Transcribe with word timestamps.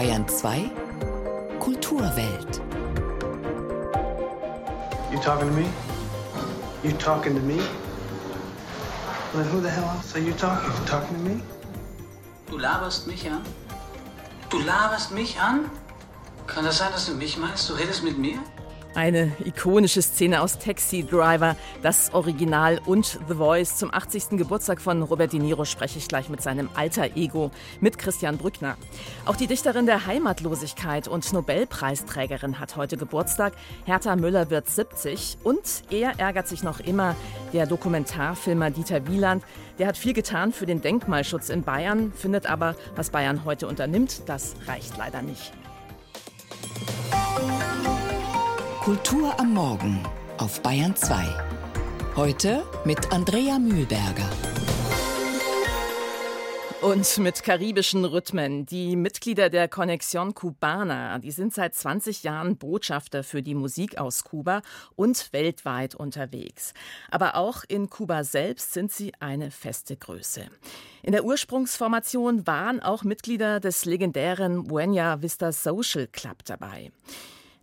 Bayern 0.00 0.24
2 0.26 0.70
Kulturwelt. 1.60 2.52
You 5.12 5.18
talking 5.18 5.46
to 5.46 5.54
me? 5.54 5.68
You 6.82 6.92
talking 6.92 7.34
to 7.34 7.40
me? 7.42 7.58
Well, 9.34 9.44
who 9.44 9.60
the 9.60 9.68
hell 9.68 9.84
else 9.84 10.16
are 10.16 10.20
you 10.20 10.32
talking? 10.32 10.72
Talking 10.86 11.16
to 11.18 11.22
me? 11.22 11.42
Du 12.48 12.56
laberst 12.56 13.08
mich 13.08 13.26
an? 13.28 13.42
Du 14.48 14.58
laberst 14.60 15.10
mich 15.10 15.38
an? 15.38 15.70
Kann 16.46 16.64
das 16.64 16.78
sein, 16.78 16.92
dass 16.92 17.04
du 17.04 17.12
mich 17.12 17.36
meinst? 17.36 17.68
Du 17.68 17.74
redest 17.74 18.02
mit 18.02 18.16
mir? 18.16 18.38
Eine 18.94 19.30
ikonische 19.44 20.02
Szene 20.02 20.42
aus 20.42 20.58
Taxi 20.58 21.04
Driver, 21.04 21.54
das 21.80 22.12
Original 22.12 22.80
und 22.86 23.20
The 23.28 23.34
Voice. 23.34 23.76
Zum 23.76 23.94
80. 23.94 24.30
Geburtstag 24.30 24.80
von 24.80 25.02
Robert 25.02 25.32
De 25.32 25.38
Niro 25.38 25.64
spreche 25.64 25.98
ich 25.98 26.08
gleich 26.08 26.28
mit 26.28 26.42
seinem 26.42 26.68
alter 26.74 27.16
Ego, 27.16 27.52
mit 27.80 27.98
Christian 27.98 28.36
Brückner. 28.36 28.76
Auch 29.26 29.36
die 29.36 29.46
Dichterin 29.46 29.86
der 29.86 30.06
Heimatlosigkeit 30.06 31.06
und 31.06 31.32
Nobelpreisträgerin 31.32 32.58
hat 32.58 32.74
heute 32.74 32.96
Geburtstag. 32.96 33.52
Hertha 33.84 34.16
Müller 34.16 34.50
wird 34.50 34.68
70 34.68 35.38
und 35.44 35.84
er 35.90 36.18
ärgert 36.18 36.48
sich 36.48 36.64
noch 36.64 36.80
immer. 36.80 37.14
Der 37.52 37.66
Dokumentarfilmer 37.66 38.70
Dieter 38.72 39.06
Wieland, 39.06 39.44
der 39.78 39.86
hat 39.86 39.96
viel 39.96 40.14
getan 40.14 40.52
für 40.52 40.66
den 40.66 40.80
Denkmalschutz 40.80 41.48
in 41.48 41.62
Bayern, 41.62 42.12
findet 42.12 42.46
aber, 42.46 42.74
was 42.96 43.10
Bayern 43.10 43.44
heute 43.44 43.68
unternimmt, 43.68 44.22
das 44.26 44.56
reicht 44.66 44.96
leider 44.98 45.22
nicht. 45.22 45.52
Kultur 48.80 49.38
am 49.38 49.52
Morgen 49.52 50.00
auf 50.38 50.62
Bayern 50.62 50.96
2. 50.96 52.16
Heute 52.16 52.62
mit 52.86 53.12
Andrea 53.12 53.58
Mühlberger. 53.58 54.26
Und 56.80 57.18
mit 57.18 57.42
karibischen 57.42 58.06
Rhythmen. 58.06 58.64
Die 58.64 58.96
Mitglieder 58.96 59.50
der 59.50 59.70
Conexión 59.70 60.32
Cubana, 60.32 61.18
die 61.18 61.30
sind 61.30 61.52
seit 61.52 61.74
20 61.74 62.22
Jahren 62.22 62.56
Botschafter 62.56 63.22
für 63.22 63.42
die 63.42 63.54
Musik 63.54 63.98
aus 63.98 64.24
Kuba 64.24 64.62
und 64.96 65.30
weltweit 65.34 65.94
unterwegs. 65.94 66.72
Aber 67.10 67.36
auch 67.36 67.64
in 67.68 67.90
Kuba 67.90 68.24
selbst 68.24 68.72
sind 68.72 68.90
sie 68.90 69.12
eine 69.20 69.50
feste 69.50 69.98
Größe. 69.98 70.46
In 71.02 71.12
der 71.12 71.26
Ursprungsformation 71.26 72.46
waren 72.46 72.80
auch 72.80 73.04
Mitglieder 73.04 73.60
des 73.60 73.84
legendären 73.84 74.64
Buena 74.64 75.20
Vista 75.20 75.52
Social 75.52 76.06
Club 76.06 76.46
dabei. 76.46 76.90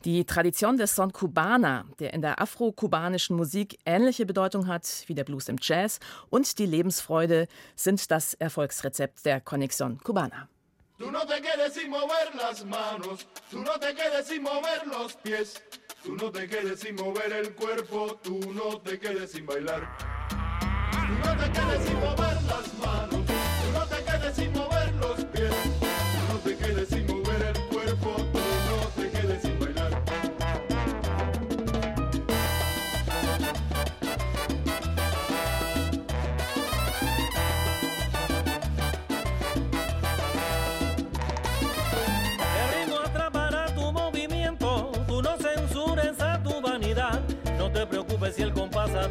Die 0.08 0.24
Tradition 0.24 0.78
des 0.78 0.96
Son 0.96 1.12
Cubana, 1.12 1.84
der 2.00 2.14
in 2.14 2.22
der 2.22 2.40
afro-kubanischen 2.40 3.36
Musik 3.36 3.78
ähnliche 3.86 4.26
Bedeutung 4.26 4.66
hat 4.66 5.04
wie 5.08 5.14
der 5.14 5.26
Blues 5.26 5.50
im 5.50 5.58
Jazz, 5.62 6.00
und 6.30 6.60
die 6.60 6.66
Lebensfreude 6.66 7.50
sind 7.76 8.10
das 8.10 8.34
Erfolgsrezept 8.36 9.26
der 9.26 9.42
Conexión 9.42 10.02
Cubana. 10.02 10.48
Tú 10.98 11.12
no 11.12 11.26
te 11.26 11.42
quedes 11.42 11.74
sin 11.74 11.90
mover 11.90 12.34
las 12.38 12.64
manos, 12.64 13.28
tú 13.52 13.60
no 13.60 13.78
te 13.82 13.94
quedes 13.94 14.28
sin 14.30 14.44
mover 14.44 14.88
los 14.88 15.14
pies, 15.16 15.62
tú 16.02 16.16
no 16.16 16.32
te 16.32 16.48
quedes 16.48 16.80
sin 16.80 16.96
mover 16.96 17.34
el 17.34 17.54
cuerpo, 17.54 18.18
tú 18.24 18.40
no 18.54 18.80
te 18.80 18.98
quedes 18.98 19.34
sin 19.34 19.46
bailar. 19.46 19.90
Tú 20.90 21.28
no 21.28 21.36
te 21.36 21.52
quedes 21.52 21.86
sin 21.86 22.00
mover 22.00 22.38
las 22.48 22.74
manos, 22.80 23.17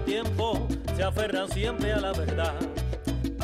tiempo 0.04 0.66
se 0.96 1.02
aferra 1.02 1.46
siempre 1.48 1.92
a 1.92 2.00
la 2.00 2.12
verdad. 2.12 2.54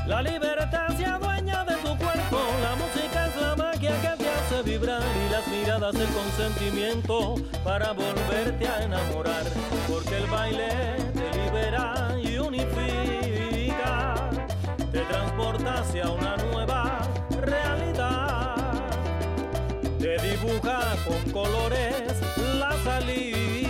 La 0.06 0.22
libertad 0.22 0.88
se 0.96 1.04
adueña 1.04 1.64
de 1.64 1.74
tu 1.76 1.96
cuerpo, 1.96 2.38
la 2.62 2.74
música 2.76 3.28
es 3.28 3.36
la 3.40 3.56
magia 3.56 3.90
que 4.00 4.22
te 4.22 4.28
hace 4.28 4.62
vibrar 4.62 5.02
y 5.02 5.32
las 5.32 5.46
miradas 5.48 5.94
el 5.94 6.08
consentimiento 6.08 7.36
para 7.64 7.92
volverte 7.92 8.66
a 8.66 8.82
enamorar. 8.84 9.44
Porque 9.88 10.16
el 10.16 10.26
baile 10.26 10.68
te 11.14 11.38
libera 11.38 12.16
y 12.22 12.38
unifica, 12.38 14.14
te 14.90 15.00
transporta 15.00 15.80
hacia 15.80 16.10
una 16.10 16.36
nueva 16.36 17.00
realidad 17.40 18.56
te 19.98 20.18
dibuja 20.18 20.96
con 21.06 21.32
colores 21.32 22.20
la 22.58 22.72
salida 22.82 23.61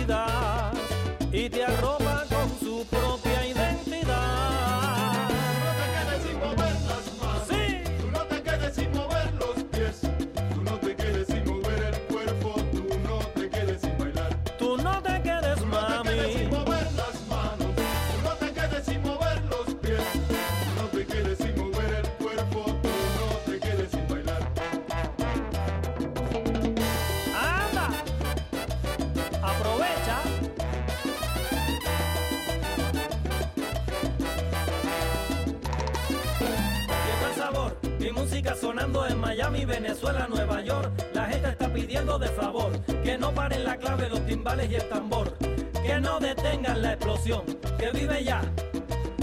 de 42.19 42.27
favor 42.29 42.71
que 43.03 43.17
no 43.17 43.33
paren 43.33 43.63
la 43.63 43.77
clave, 43.77 44.09
los 44.09 44.25
timbales 44.25 44.69
y 44.69 44.75
el 44.75 44.89
tambor. 44.89 45.37
Que 45.85 45.99
no 45.99 46.19
detengan 46.19 46.81
la 46.81 46.93
explosión, 46.93 47.43
que 47.77 47.91
vive 47.91 48.23
ya. 48.23 48.41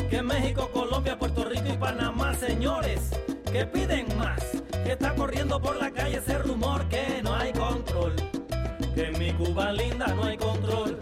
Que 0.09 0.23
México, 0.23 0.69
Colombia, 0.73 1.19
Puerto 1.19 1.45
Rico 1.45 1.65
y 1.73 1.77
Panamá, 1.77 2.35
señores, 2.35 3.11
que 3.51 3.65
piden 3.67 4.07
más. 4.19 4.41
Que 4.85 4.93
está 4.93 5.15
corriendo 5.15 5.61
por 5.61 5.77
la 5.77 5.91
calle 5.91 6.19
ese 6.19 6.39
rumor 6.39 6.89
que 6.89 7.23
no 7.23 7.35
hay 7.35 7.53
control. 7.53 8.15
Que 8.95 9.07
en 9.09 9.19
mi 9.19 9.33
Cuba 9.33 9.73
linda 9.73 10.09
no 10.09 10.25
hay 10.25 10.37
control. 10.37 10.99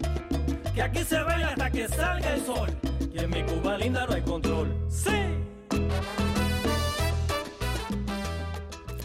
Que 0.73 0.81
aquí 0.81 1.03
se 1.03 1.19
baila 1.21 1.49
hasta 1.49 1.71
que 1.71 1.87
salga 1.87 2.33
el 2.33 2.45
sol. 2.45 2.69
Que 3.11 3.21
en 3.21 3.29
mi 3.29 3.43
Cuba 3.43 3.77
linda 3.77 4.05
no 4.05 4.13
hay 4.13 4.21
control. 4.21 4.73
¡Sí! 4.89 5.09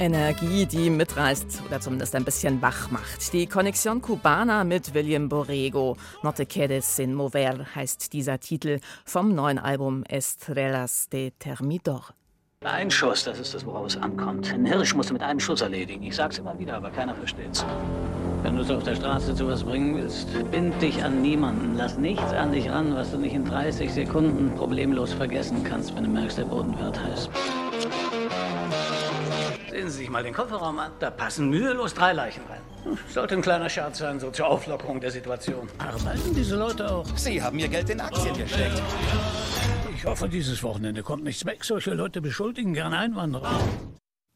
Energie, 0.01 0.67
die 0.67 0.91
mitreißt 0.91 1.63
oder 1.67 1.81
zumindest 1.81 2.15
ein 2.15 2.25
bisschen 2.25 2.61
wach 2.63 2.91
macht. 2.91 3.33
Die 3.33 3.47
Conexión 3.47 4.01
Cubana 4.01 4.65
mit 4.65 4.95
William 4.95 5.29
Borrego. 5.29 5.97
No 6.23 6.33
te 6.33 6.47
quedes 6.47 6.97
sin 6.97 7.15
mover 7.15 7.67
heißt 7.75 8.13
dieser 8.13 8.41
Titel 8.41 8.81
vom 9.05 9.35
neuen 9.35 9.59
Album 9.59 10.05
Estrellas 10.05 11.09
de 11.09 11.33
Termidor. 11.39 12.15
Ein 12.65 12.91
Schuss, 12.91 13.25
das 13.25 13.39
ist 13.39 13.53
das, 13.53 13.67
worauf 13.67 13.87
es 13.87 13.97
ankommt. 13.97 14.53
Ein 14.53 14.65
Hirsch 14.65 14.95
musst 14.95 15.11
du 15.11 15.15
mit 15.15 15.23
einem 15.23 15.39
Schuss 15.39 15.61
erledigen. 15.61 16.03
Ich 16.03 16.17
sag's 16.17 16.39
immer 16.39 16.59
wieder, 16.59 16.77
aber 16.77 16.91
keiner 16.91 17.15
versteht's. 17.15 17.65
Wenn 18.43 18.57
du 18.57 18.63
es 18.63 18.71
auf 18.71 18.83
der 18.83 18.97
Straße 18.97 19.35
zu 19.35 19.49
was 19.49 19.65
bringen 19.65 19.97
willst, 19.97 20.29
bind 20.51 20.81
dich 20.81 21.03
an 21.05 21.21
niemanden. 21.21 21.77
Lass 21.77 21.99
nichts 21.99 22.33
an 22.33 22.53
dich 22.53 22.71
ran, 22.71 22.95
was 22.95 23.11
du 23.11 23.19
nicht 23.19 23.35
in 23.35 23.45
30 23.45 23.93
Sekunden 23.93 24.55
problemlos 24.57 25.13
vergessen 25.13 25.63
kannst, 25.63 25.95
wenn 25.95 26.05
du 26.05 26.11
merkst, 26.11 26.39
der 26.39 26.45
Boden 26.45 26.79
wird 26.79 26.99
heiß. 26.99 27.29
Sehen 29.75 29.91
Sie 29.91 29.99
sich 29.99 30.09
mal 30.09 30.23
den 30.23 30.33
Kofferraum 30.33 30.79
an. 30.79 30.93
Da 31.01 31.11
passen 31.11 31.51
mühelos 31.51 31.95
drei 31.95 32.13
Leichen 32.13 32.43
rein. 32.49 32.61
Hm, 32.85 32.97
Sollte 33.09 33.35
ein 33.35 33.43
kleiner 33.43 33.69
Scherz 33.69 33.99
sein, 33.99 34.21
so 34.21 34.31
zur 34.31 34.47
Auflockerung 34.47 35.01
der 35.01 35.11
Situation. 35.11 35.69
Arbeiten 35.79 36.33
diese 36.33 36.55
Leute 36.55 36.89
auch? 36.89 37.05
Sie 37.17 37.43
haben 37.43 37.59
ihr 37.59 37.67
Geld 37.67 37.91
in 37.91 38.01
Aktien 38.01 38.37
gesteckt. 38.37 38.81
Ich 39.97 40.05
hoffe, 40.07 40.29
dieses 40.29 40.63
Wochenende 40.63 41.03
kommt 41.03 41.25
nichts 41.25 41.45
weg. 41.45 41.65
Solche 41.65 41.93
Leute 41.93 42.21
beschuldigen 42.21 42.73
gern 42.73 42.95
Einwanderer. 42.95 43.51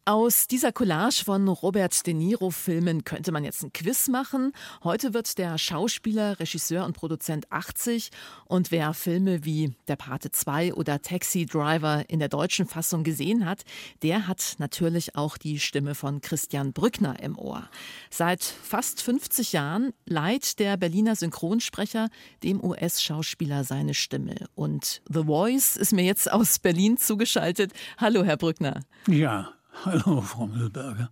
Aus 0.08 0.46
dieser 0.46 0.72
Collage 0.72 1.22
von 1.22 1.46
Robert 1.48 2.06
De 2.06 2.14
Niro-Filmen 2.14 3.04
könnte 3.04 3.30
man 3.30 3.44
jetzt 3.44 3.62
ein 3.62 3.74
Quiz 3.74 4.08
machen. 4.08 4.52
Heute 4.82 5.12
wird 5.12 5.36
der 5.36 5.58
Schauspieler, 5.58 6.40
Regisseur 6.40 6.86
und 6.86 6.94
Produzent 6.94 7.52
80 7.52 8.08
und 8.46 8.70
wer 8.70 8.94
Filme 8.94 9.44
wie 9.44 9.74
Der 9.86 9.96
Pate 9.96 10.30
2 10.30 10.72
oder 10.72 11.02
Taxi 11.02 11.44
Driver 11.44 12.04
in 12.08 12.20
der 12.20 12.30
deutschen 12.30 12.66
Fassung 12.66 13.04
gesehen 13.04 13.44
hat, 13.44 13.64
der 14.00 14.26
hat 14.26 14.54
natürlich 14.56 15.14
auch 15.14 15.36
die 15.36 15.60
Stimme 15.60 15.94
von 15.94 16.22
Christian 16.22 16.72
Brückner 16.72 17.22
im 17.22 17.38
Ohr. 17.38 17.68
Seit 18.08 18.42
fast 18.42 19.02
50 19.02 19.52
Jahren 19.52 19.92
leiht 20.06 20.58
der 20.58 20.78
Berliner 20.78 21.16
Synchronsprecher 21.16 22.08
dem 22.42 22.64
US-Schauspieler 22.64 23.62
seine 23.62 23.92
Stimme. 23.92 24.36
Und 24.54 25.02
The 25.12 25.24
Voice 25.24 25.76
ist 25.76 25.92
mir 25.92 26.04
jetzt 26.04 26.32
aus 26.32 26.58
Berlin 26.60 26.96
zugeschaltet. 26.96 27.74
Hallo, 27.98 28.24
Herr 28.24 28.38
Brückner. 28.38 28.80
Ja, 29.06 29.52
Hallo, 29.84 30.20
Frau 30.20 30.46
Mühlberger. 30.46 31.10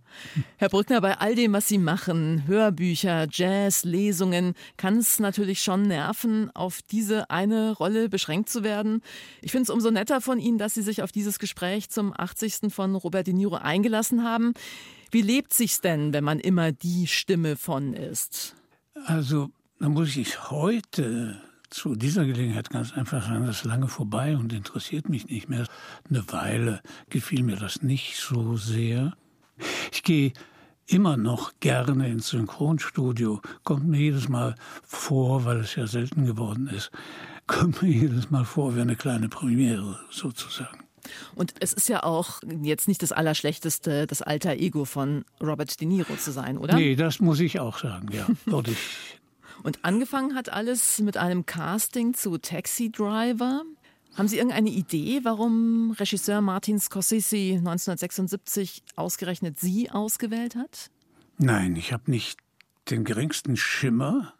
Herr 0.57 0.69
Brückner, 0.69 0.99
bei 1.01 1.17
all 1.17 1.35
dem, 1.35 1.53
was 1.53 1.67
Sie 1.67 1.77
machen, 1.77 2.43
Hörbücher, 2.47 3.27
Jazz, 3.31 3.83
Lesungen, 3.83 4.55
kann 4.75 4.97
es 4.97 5.19
natürlich 5.19 5.61
schon 5.61 5.83
nerven, 5.83 6.51
auf 6.53 6.81
diese 6.81 7.29
eine 7.29 7.71
Rolle 7.73 8.09
beschränkt 8.09 8.49
zu 8.49 8.63
werden. 8.63 9.01
Ich 9.41 9.51
finde 9.51 9.63
es 9.63 9.69
umso 9.69 9.89
netter 9.91 10.21
von 10.21 10.39
Ihnen, 10.39 10.57
dass 10.57 10.73
Sie 10.73 10.81
sich 10.81 11.01
auf 11.01 11.11
dieses 11.11 11.39
Gespräch 11.39 11.89
zum 11.89 12.13
80. 12.15 12.73
von 12.73 12.95
Robert 12.95 13.27
De 13.27 13.33
Niro 13.33 13.55
eingelassen 13.55 14.23
haben. 14.23 14.53
Wie 15.11 15.21
lebt 15.21 15.53
sich's 15.53 15.79
denn, 15.79 16.11
wenn 16.11 16.23
man 16.23 16.39
immer 16.39 16.71
die 16.71 17.07
Stimme 17.07 17.55
von 17.55 17.93
ist? 17.93 18.55
Also, 19.05 19.49
da 19.79 19.87
muss 19.87 20.17
ich 20.17 20.49
heute 20.49 21.41
zu 21.69 21.95
dieser 21.95 22.25
Gelegenheit 22.25 22.69
ganz 22.69 22.93
einfach 22.93 23.25
sagen, 23.25 23.45
das 23.45 23.57
ist 23.57 23.65
lange 23.65 23.87
vorbei 23.87 24.37
und 24.37 24.53
interessiert 24.53 25.09
mich 25.09 25.27
nicht 25.27 25.49
mehr. 25.49 25.65
Eine 26.09 26.31
Weile 26.31 26.81
gefiel 27.09 27.43
mir 27.43 27.57
das 27.57 27.81
nicht 27.81 28.17
so 28.17 28.57
sehr. 28.57 29.13
Ich 29.91 30.03
gehe 30.03 30.33
immer 30.87 31.17
noch 31.17 31.51
gerne 31.59 32.09
ins 32.09 32.29
Synchronstudio. 32.29 33.41
Kommt 33.63 33.87
mir 33.87 33.99
jedes 33.99 34.29
Mal 34.29 34.55
vor, 34.83 35.45
weil 35.45 35.59
es 35.59 35.75
ja 35.75 35.87
selten 35.87 36.25
geworden 36.25 36.67
ist, 36.67 36.91
kommt 37.47 37.81
mir 37.81 37.89
jedes 37.91 38.29
Mal 38.31 38.45
vor 38.45 38.75
wie 38.75 38.81
eine 38.81 38.95
kleine 38.95 39.29
Premiere 39.29 39.99
sozusagen. 40.09 40.79
Und 41.35 41.53
es 41.59 41.71
ist 41.71 41.87
ja 41.87 42.03
auch 42.03 42.41
jetzt 42.61 42.87
nicht 42.87 43.01
das 43.01 43.13
Allerschlechteste, 43.13 44.07
das 44.07 44.21
alter 44.21 44.53
Ego 44.53 44.83
von 44.83 45.23
Robert 45.41 45.79
De 45.79 45.87
Niro 45.87 46.15
zu 46.17 46.31
sein, 46.31 46.57
oder? 46.57 46.75
Nee, 46.75 46.95
das 46.95 47.19
muss 47.19 47.39
ich 47.39 47.59
auch 47.59 47.77
sagen, 47.77 48.09
ja. 48.11 48.27
Würde 48.45 48.71
ich 48.71 48.77
und 49.63 49.83
angefangen 49.83 50.35
hat 50.35 50.49
alles 50.49 50.99
mit 50.99 51.17
einem 51.17 51.45
Casting 51.45 52.13
zu 52.13 52.37
Taxi 52.37 52.91
Driver. 52.91 53.63
Haben 54.15 54.27
Sie 54.27 54.37
irgendeine 54.37 54.69
Idee, 54.69 55.19
warum 55.23 55.91
Regisseur 55.91 56.41
Martin 56.41 56.79
Scorsese 56.79 57.57
1976 57.57 58.83
ausgerechnet 58.95 59.59
Sie 59.59 59.91
ausgewählt 59.91 60.55
hat? 60.55 60.89
Nein, 61.37 61.75
ich 61.75 61.93
habe 61.93 62.09
nicht 62.09 62.39
den 62.89 63.03
geringsten 63.03 63.57
Schimmer. 63.57 64.33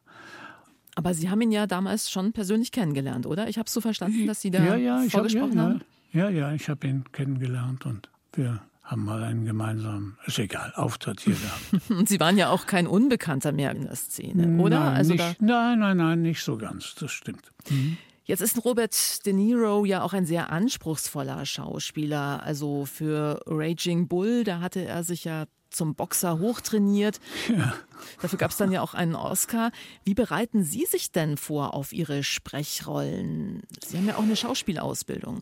Aber 0.96 1.14
Sie 1.14 1.30
haben 1.30 1.42
ihn 1.42 1.52
ja 1.52 1.68
damals 1.68 2.10
schon 2.10 2.34
persönlich 2.34 2.72
kennengelernt, 2.72 3.28
oder? 3.28 3.50
Ich 3.50 3.60
habe 3.60 3.70
so 3.70 3.82
verstanden, 3.82 4.26
dass 4.26 4.42
Sie 4.42 4.50
da 4.50 4.64
ja, 4.64 4.76
ja, 4.76 5.10
vorgesprochen 5.10 5.60
hab, 5.60 5.70
haben. 5.70 5.82
Ja, 6.12 6.30
ja, 6.30 6.54
ich 6.54 6.70
habe 6.70 6.88
ihn 6.88 7.04
kennengelernt 7.12 7.86
und 7.86 8.10
wir 8.34 8.62
haben 8.88 9.04
mal 9.04 9.22
einen 9.24 9.46
gemeinsamen, 9.46 10.18
ist 10.26 10.40
egal, 10.40 10.72
Auftritt 10.76 11.20
hier 11.20 11.36
gehabt. 11.36 11.90
Und 11.90 12.08
Sie 12.08 12.20
waren 12.22 12.38
ja 12.38 12.50
auch 12.50 12.66
kein 12.66 12.88
Unbekannter 12.88 13.52
mehr 13.52 13.72
in 13.72 13.82
der 13.82 13.96
Szene, 13.96 14.62
oder? 14.62 14.80
Nein, 14.80 14.96
also 14.96 15.14
nicht, 15.14 15.42
nein, 15.42 15.80
nein, 15.80 15.98
nein, 15.98 16.22
nicht 16.22 16.42
so 16.42 16.58
ganz, 16.58 16.96
das 16.96 17.12
stimmt. 17.12 17.52
Mhm. 17.70 17.98
Jetzt 18.24 18.42
ist 18.42 18.64
Robert 18.64 19.26
De 19.26 19.34
Niro 19.34 19.86
ja 19.86 20.04
auch 20.04 20.14
ein 20.14 20.26
sehr 20.26 20.52
anspruchsvoller 20.52 21.46
Schauspieler. 21.46 22.44
Also 22.44 22.86
für 22.86 23.42
Raging 23.46 24.08
Bull, 24.08 24.44
da 24.44 24.60
hatte 24.60 24.84
er 24.84 25.06
sich 25.06 25.24
ja 25.24 25.46
zum 25.70 25.96
Boxer 25.96 26.40
hochtrainiert. 26.40 27.20
Ja. 27.50 27.74
Dafür 28.22 28.38
gab 28.38 28.52
es 28.52 28.58
dann 28.58 28.72
ja 28.72 28.82
auch 28.82 28.94
einen 28.94 29.16
Oscar. 29.16 29.72
Wie 30.04 30.14
bereiten 30.14 30.64
Sie 30.64 30.86
sich 30.86 31.12
denn 31.12 31.36
vor 31.36 31.74
auf 31.74 31.94
Ihre 31.94 32.24
Sprechrollen? 32.24 33.64
Sie 33.84 33.98
haben 33.98 34.06
ja 34.06 34.18
auch 34.18 34.24
eine 34.24 34.36
Schauspielausbildung. 34.36 35.42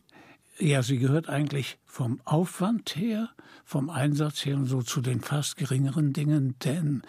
Ja, 0.58 0.82
sie 0.82 0.98
gehört 0.98 1.28
eigentlich 1.28 1.76
vom 1.96 2.20
Aufwand 2.26 2.94
her, 2.94 3.30
vom 3.64 3.88
Einsatz 3.88 4.44
her 4.44 4.56
und 4.56 4.66
so 4.66 4.82
zu 4.82 5.00
den 5.00 5.22
fast 5.22 5.56
geringeren 5.56 6.12
Dingen, 6.12 6.54
denn 6.62 7.00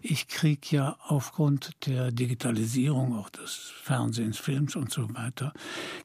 ich 0.00 0.28
kriege 0.28 0.66
ja 0.70 0.96
aufgrund 1.06 1.72
der 1.84 2.10
Digitalisierung 2.10 3.18
auch 3.18 3.28
des 3.28 3.70
Fernsehens, 3.82 4.38
Films 4.38 4.76
und 4.76 4.90
so 4.90 5.14
weiter, 5.14 5.52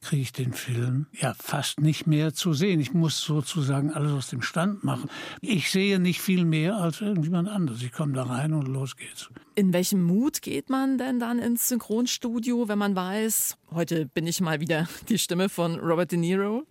kriege 0.02 0.22
ich 0.22 0.34
den 0.34 0.52
Film 0.52 1.08
ja 1.14 1.34
fast 1.34 1.80
nicht 1.80 2.08
mehr 2.08 2.34
zu 2.34 2.54
sehen. 2.54 2.82
Ich 2.82 2.94
muss 2.94 3.22
sozusagen 3.22 3.94
alles 3.94 4.12
aus 4.12 4.28
dem 4.28 4.42
Stand 4.42 4.84
machen. 4.84 5.10
Ich 5.40 5.72
sehe 5.72 5.98
nicht 5.98 6.20
viel 6.20 6.44
mehr 6.44 6.76
als 6.76 7.00
irgendjemand 7.00 7.48
anderes. 7.48 7.82
Ich 7.84 7.94
komme 7.94 8.12
da 8.12 8.24
rein 8.24 8.52
und 8.52 8.68
los 8.68 8.98
geht's. 8.98 9.30
In 9.56 9.72
welchem 9.72 10.04
Mut 10.04 10.42
geht 10.42 10.70
man 10.70 10.98
denn 10.98 11.22
dann 11.22 11.40
ins 11.40 11.70
Synchronstudio, 11.70 12.68
wenn 12.68 12.80
man 12.80 12.98
weiß, 12.98 13.56
heute 13.72 14.08
bin 14.08 14.28
ich 14.28 14.42
mal 14.42 14.60
wieder 14.60 14.90
die 15.08 15.20
Stimme 15.20 15.48
von 15.48 15.80
Robert 15.80 16.12
De 16.12 16.20
Niro? 16.20 16.68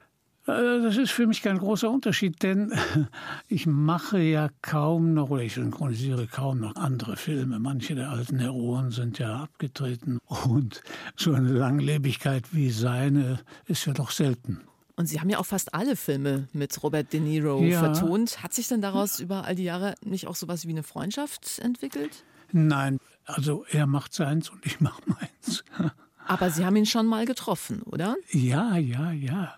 Äh, 0.46 0.82
das 0.82 0.96
ist 0.96 1.10
für 1.10 1.26
mich 1.26 1.42
kein 1.42 1.58
großer 1.58 1.90
Unterschied, 1.90 2.42
denn 2.42 2.72
ich 3.48 3.66
mache 3.66 4.18
ja 4.18 4.50
kaum 4.62 5.14
noch 5.14 5.30
oder 5.30 5.42
ich 5.42 5.54
synchronisiere 5.54 6.26
kaum 6.26 6.60
noch 6.60 6.76
andere 6.76 7.16
Filme. 7.16 7.58
Manche 7.58 7.94
der 7.94 8.10
alten 8.10 8.38
Heroen 8.38 8.90
sind 8.90 9.18
ja 9.18 9.42
abgetreten 9.42 10.18
und 10.26 10.82
so 11.16 11.32
eine 11.32 11.52
Langlebigkeit 11.52 12.44
wie 12.52 12.70
seine 12.70 13.40
ist 13.66 13.86
ja 13.86 13.92
doch 13.92 14.10
selten. 14.10 14.60
Und 14.96 15.06
Sie 15.06 15.20
haben 15.20 15.28
ja 15.28 15.38
auch 15.38 15.46
fast 15.46 15.74
alle 15.74 15.96
Filme 15.96 16.46
mit 16.52 16.80
Robert 16.82 17.12
De 17.12 17.18
Niro 17.18 17.60
ja. 17.62 17.80
vertont. 17.80 18.44
Hat 18.44 18.54
sich 18.54 18.68
denn 18.68 18.80
daraus 18.80 19.18
über 19.18 19.44
all 19.44 19.56
die 19.56 19.64
Jahre 19.64 19.96
nicht 20.04 20.28
auch 20.28 20.36
sowas 20.36 20.66
wie 20.66 20.70
eine 20.70 20.84
Freundschaft 20.84 21.58
entwickelt? 21.58 22.24
Nein, 22.52 22.98
also 23.24 23.64
er 23.70 23.86
macht 23.86 24.14
seins 24.14 24.50
und 24.50 24.64
ich 24.64 24.80
mache 24.80 25.02
meins. 25.06 25.64
Aber 26.26 26.50
Sie 26.50 26.64
haben 26.64 26.76
ihn 26.76 26.86
schon 26.86 27.06
mal 27.06 27.26
getroffen, 27.26 27.82
oder? 27.82 28.16
Ja, 28.30 28.76
ja, 28.76 29.12
ja. 29.12 29.54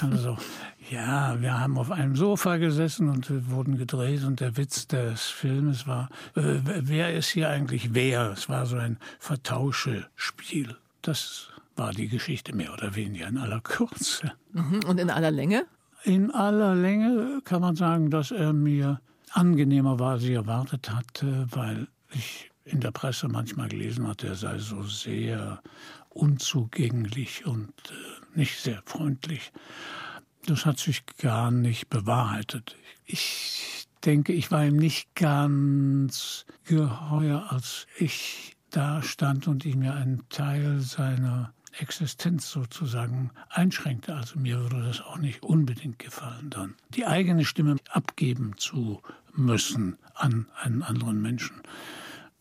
Also, 0.00 0.36
ja, 0.90 1.40
wir 1.40 1.58
haben 1.58 1.78
auf 1.78 1.90
einem 1.90 2.16
Sofa 2.16 2.56
gesessen 2.56 3.08
und 3.08 3.50
wurden 3.50 3.78
gedreht 3.78 4.24
und 4.24 4.40
der 4.40 4.56
Witz 4.56 4.86
des 4.86 5.22
Filmes 5.22 5.86
war, 5.86 6.08
äh, 6.34 6.60
wer 6.64 7.14
ist 7.14 7.28
hier 7.28 7.48
eigentlich 7.48 7.94
wer? 7.94 8.32
Es 8.32 8.48
war 8.48 8.66
so 8.66 8.76
ein 8.76 8.98
Vertauschespiel. 9.18 10.76
Das 11.02 11.48
war 11.76 11.92
die 11.92 12.08
Geschichte 12.08 12.54
mehr 12.54 12.72
oder 12.72 12.94
weniger 12.94 13.28
in 13.28 13.38
aller 13.38 13.60
Kürze. 13.60 14.32
Mhm. 14.52 14.80
Und 14.86 14.98
in 14.98 15.10
aller 15.10 15.30
Länge? 15.30 15.64
In 16.04 16.30
aller 16.30 16.74
Länge 16.74 17.40
kann 17.44 17.60
man 17.60 17.76
sagen, 17.76 18.10
dass 18.10 18.30
er 18.30 18.52
mir 18.52 19.00
angenehmer 19.32 19.98
war, 19.98 20.12
als 20.12 20.24
ich 20.24 20.30
erwartet 20.30 20.90
hatte, 20.90 21.46
weil 21.50 21.88
ich 22.12 22.49
in 22.70 22.80
der 22.80 22.90
Presse 22.90 23.28
manchmal 23.28 23.68
gelesen 23.68 24.06
hatte, 24.06 24.28
er 24.28 24.34
sei 24.34 24.58
so 24.58 24.82
sehr 24.82 25.60
unzugänglich 26.08 27.46
und 27.46 27.72
äh, 27.90 28.38
nicht 28.38 28.60
sehr 28.60 28.82
freundlich. 28.84 29.52
Das 30.46 30.66
hat 30.66 30.78
sich 30.78 31.04
gar 31.18 31.50
nicht 31.50 31.88
bewahrheitet. 31.88 32.76
Ich 33.04 33.86
denke, 34.04 34.32
ich 34.32 34.50
war 34.50 34.64
ihm 34.64 34.76
nicht 34.76 35.14
ganz 35.14 36.46
geheuer, 36.64 37.46
als 37.50 37.86
ich 37.98 38.56
da 38.70 39.02
stand 39.02 39.48
und 39.48 39.66
ich 39.66 39.76
mir 39.76 39.94
einen 39.94 40.28
Teil 40.28 40.80
seiner 40.80 41.52
Existenz 41.78 42.50
sozusagen 42.50 43.30
einschränkte. 43.48 44.14
Also 44.14 44.38
mir 44.38 44.58
würde 44.60 44.82
das 44.82 45.00
auch 45.00 45.18
nicht 45.18 45.42
unbedingt 45.42 45.98
gefallen, 45.98 46.50
dann 46.50 46.74
die 46.90 47.06
eigene 47.06 47.44
Stimme 47.44 47.76
abgeben 47.90 48.54
zu 48.56 49.02
müssen 49.34 49.96
an 50.14 50.46
einen 50.60 50.82
anderen 50.82 51.20
Menschen 51.20 51.62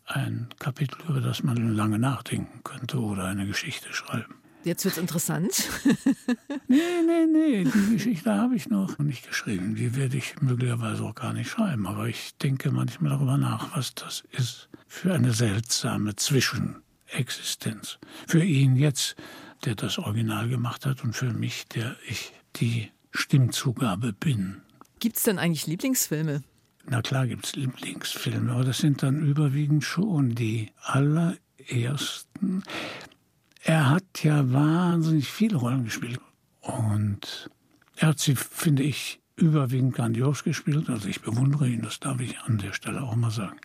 ein 0.09 0.50
Kapitel, 0.59 0.97
über 1.07 1.21
das 1.21 1.44
man 1.44 1.75
lange 1.75 1.99
nachdenken 1.99 2.61
könnte 2.63 2.99
oder 2.99 3.25
eine 3.25 3.45
Geschichte 3.45 3.94
schreiben. 3.94 4.35
Jetzt 4.63 4.83
wird 4.83 4.95
es 4.95 5.01
interessant. 5.01 5.69
nee, 6.68 6.78
nee, 7.06 7.25
nee, 7.25 7.63
die 7.63 7.94
Geschichte 7.94 8.33
habe 8.33 8.56
ich 8.56 8.69
noch 8.69 8.97
nicht 8.99 9.25
geschrieben. 9.25 9.75
Die 9.75 9.95
werde 9.95 10.18
ich 10.18 10.42
möglicherweise 10.42 11.04
auch 11.04 11.16
gar 11.16 11.31
nicht 11.31 11.49
schreiben. 11.49 11.87
Aber 11.87 12.07
ich 12.07 12.35
denke 12.37 12.71
manchmal 12.71 13.11
darüber 13.11 13.37
nach, 13.37 13.75
was 13.75 13.95
das 13.95 14.23
ist 14.31 14.68
für 14.85 15.13
eine 15.13 15.31
seltsame 15.31 16.16
Zwischenexistenz. 16.18 17.99
Für 18.28 18.44
ihn 18.44 18.75
jetzt, 18.75 19.16
der 19.63 19.75
das 19.75 19.97
Original 19.97 20.49
gemacht 20.49 20.85
hat, 20.85 21.04
und 21.06 21.13
für 21.13 21.31
mich, 21.31 21.68
der 21.69 21.95
ich 22.07 22.33
die 22.57 22.92
Stimmzugabe 23.11 24.11
bin. 24.11 24.61
Gibt 24.99 25.18
es 25.18 25.23
denn 25.23 25.39
eigentlich 25.39 25.68
Lieblingsfilme? 25.68 26.44
Na 26.92 27.04
klar 27.04 27.28
gibt 27.28 27.46
es 27.46 27.56
Lieblingsfilme, 27.56 28.52
aber 28.52 28.64
das 28.64 28.80
sind 28.80 29.04
dann 29.04 29.22
überwiegend 29.22 29.84
schon 29.84 30.34
die 30.34 30.72
allerersten. 30.81 32.64
Er 33.62 33.92
hat 33.92 34.24
ja 34.24 34.52
wahnsinnig 34.52 35.30
viele 35.30 35.58
Rollen 35.58 35.86
gespielt 35.86 36.19
und 36.62 37.52
er 37.96 38.08
hat 38.08 38.19
sie, 38.19 38.36
finde 38.36 38.81
ich, 38.81 39.19
überwiegend 39.36 39.94
grandios 39.94 40.44
gespielt. 40.44 40.90
Also 40.90 41.08
ich 41.08 41.22
bewundere 41.22 41.68
ihn, 41.68 41.84
das 41.84 42.00
darf 42.00 42.19
ich 42.22 42.40
an 42.40 42.58
der 42.58 42.74
Stelle 42.74 43.04
auch 43.04 43.16
mal 43.16 43.30
sagen. 43.30 43.60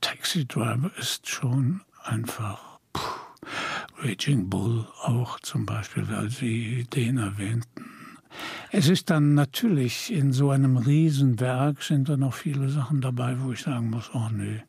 Taxi 0.00 0.46
Driver 0.46 0.90
ist 0.98 1.28
schon 1.28 1.82
einfach 2.02 2.78
puh, 2.94 3.02
Raging 3.98 4.48
Bull 4.48 4.86
auch 5.02 5.38
zum 5.40 5.66
Beispiel, 5.66 6.08
weil 6.08 6.30
Sie 6.30 6.84
den 6.84 7.18
erwähnten. 7.18 7.97
Es 8.70 8.88
ist 8.88 9.10
dann 9.10 9.34
natürlich 9.34 10.12
in 10.12 10.32
so 10.32 10.50
einem 10.50 10.76
Riesenwerk 10.76 11.82
sind 11.82 12.08
da 12.08 12.16
noch 12.16 12.34
viele 12.34 12.68
Sachen 12.68 13.00
dabei, 13.00 13.36
wo 13.40 13.52
ich 13.52 13.62
sagen 13.62 13.90
muss, 13.90 14.10
oh 14.14 14.28
nee, 14.32 14.62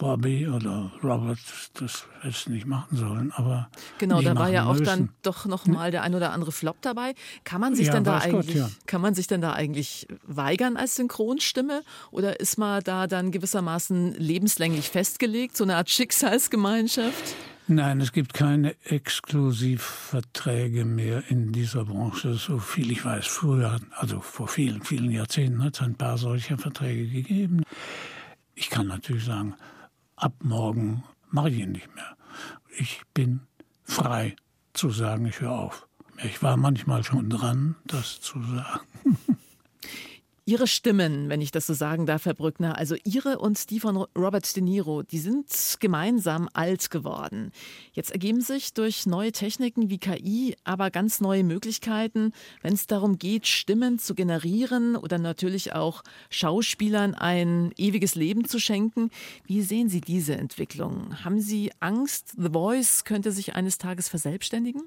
Bobby 0.00 0.48
oder 0.48 0.90
Robert 1.04 1.38
das 1.74 2.06
hätte 2.20 2.28
es 2.28 2.48
nicht 2.48 2.66
machen 2.66 2.96
sollen. 2.96 3.32
Aber 3.36 3.68
genau, 3.98 4.22
da 4.22 4.34
war 4.34 4.48
ja 4.48 4.64
auch 4.64 4.72
müssen. 4.72 4.84
dann 4.86 5.08
doch 5.20 5.44
noch 5.44 5.66
mal 5.66 5.90
der 5.90 6.02
ein 6.02 6.14
oder 6.14 6.32
andere 6.32 6.52
Flop 6.52 6.76
dabei. 6.80 7.14
Kann 7.44 7.60
man 7.60 7.74
sich 7.74 7.88
ja, 7.88 7.92
denn 7.92 8.04
da 8.04 8.16
eigentlich, 8.16 8.56
Gott, 8.56 8.70
ja. 8.70 8.70
kann 8.86 9.02
man 9.02 9.14
sich 9.14 9.26
denn 9.26 9.42
da 9.42 9.52
eigentlich 9.52 10.08
weigern 10.26 10.78
als 10.78 10.96
Synchronstimme 10.96 11.82
oder 12.10 12.40
ist 12.40 12.56
man 12.56 12.82
da 12.82 13.06
dann 13.06 13.30
gewissermaßen 13.30 14.14
lebenslänglich 14.14 14.88
festgelegt, 14.88 15.54
so 15.56 15.64
eine 15.64 15.76
Art 15.76 15.90
Schicksalsgemeinschaft? 15.90 17.36
Nein, 17.72 18.00
es 18.00 18.10
gibt 18.10 18.34
keine 18.34 18.74
Exklusivverträge 18.82 20.84
mehr 20.84 21.30
in 21.30 21.52
dieser 21.52 21.84
Branche, 21.84 22.34
so 22.34 22.58
viel 22.58 22.90
ich 22.90 23.04
weiß. 23.04 23.28
Früher, 23.28 23.78
also 23.92 24.20
vor 24.20 24.48
vielen, 24.48 24.82
vielen 24.82 25.12
Jahrzehnten 25.12 25.62
hat 25.62 25.74
es 25.74 25.80
ein 25.80 25.94
paar 25.94 26.18
solcher 26.18 26.58
Verträge 26.58 27.06
gegeben. 27.06 27.62
Ich 28.56 28.70
kann 28.70 28.88
natürlich 28.88 29.24
sagen, 29.24 29.54
ab 30.16 30.32
morgen 30.42 31.04
mache 31.30 31.50
ich 31.50 31.58
ihn 31.58 31.70
nicht 31.70 31.94
mehr. 31.94 32.16
Ich 32.76 33.02
bin 33.14 33.42
frei 33.84 34.34
zu 34.72 34.90
sagen, 34.90 35.26
ich 35.26 35.40
höre 35.40 35.52
auf. 35.52 35.86
Ich 36.24 36.42
war 36.42 36.56
manchmal 36.56 37.04
schon 37.04 37.30
dran, 37.30 37.76
das 37.84 38.20
zu 38.20 38.42
sagen. 38.42 38.80
Ihre 40.46 40.66
Stimmen, 40.66 41.28
wenn 41.28 41.40
ich 41.40 41.50
das 41.50 41.66
so 41.66 41.74
sagen 41.74 42.06
darf, 42.06 42.24
Herr 42.24 42.34
Brückner, 42.34 42.78
also 42.78 42.96
Ihre 43.04 43.38
und 43.38 43.70
die 43.70 43.78
von 43.78 43.96
Robert 44.16 44.56
De 44.56 44.62
Niro, 44.62 45.02
die 45.02 45.18
sind 45.18 45.46
gemeinsam 45.80 46.48
alt 46.54 46.90
geworden. 46.90 47.52
Jetzt 47.92 48.10
ergeben 48.10 48.40
sich 48.40 48.72
durch 48.72 49.06
neue 49.06 49.32
Techniken 49.32 49.90
wie 49.90 49.98
KI 49.98 50.56
aber 50.64 50.90
ganz 50.90 51.20
neue 51.20 51.44
Möglichkeiten, 51.44 52.32
wenn 52.62 52.72
es 52.72 52.86
darum 52.86 53.18
geht, 53.18 53.46
Stimmen 53.46 53.98
zu 53.98 54.14
generieren 54.14 54.96
oder 54.96 55.18
natürlich 55.18 55.74
auch 55.74 56.02
Schauspielern 56.30 57.14
ein 57.14 57.72
ewiges 57.76 58.14
Leben 58.14 58.46
zu 58.46 58.58
schenken. 58.58 59.10
Wie 59.44 59.62
sehen 59.62 59.88
Sie 59.88 60.00
diese 60.00 60.36
Entwicklung? 60.36 61.22
Haben 61.22 61.40
Sie 61.40 61.70
Angst, 61.80 62.34
The 62.36 62.50
Voice 62.50 63.04
könnte 63.04 63.30
sich 63.30 63.54
eines 63.54 63.78
Tages 63.78 64.08
verselbstständigen? 64.08 64.82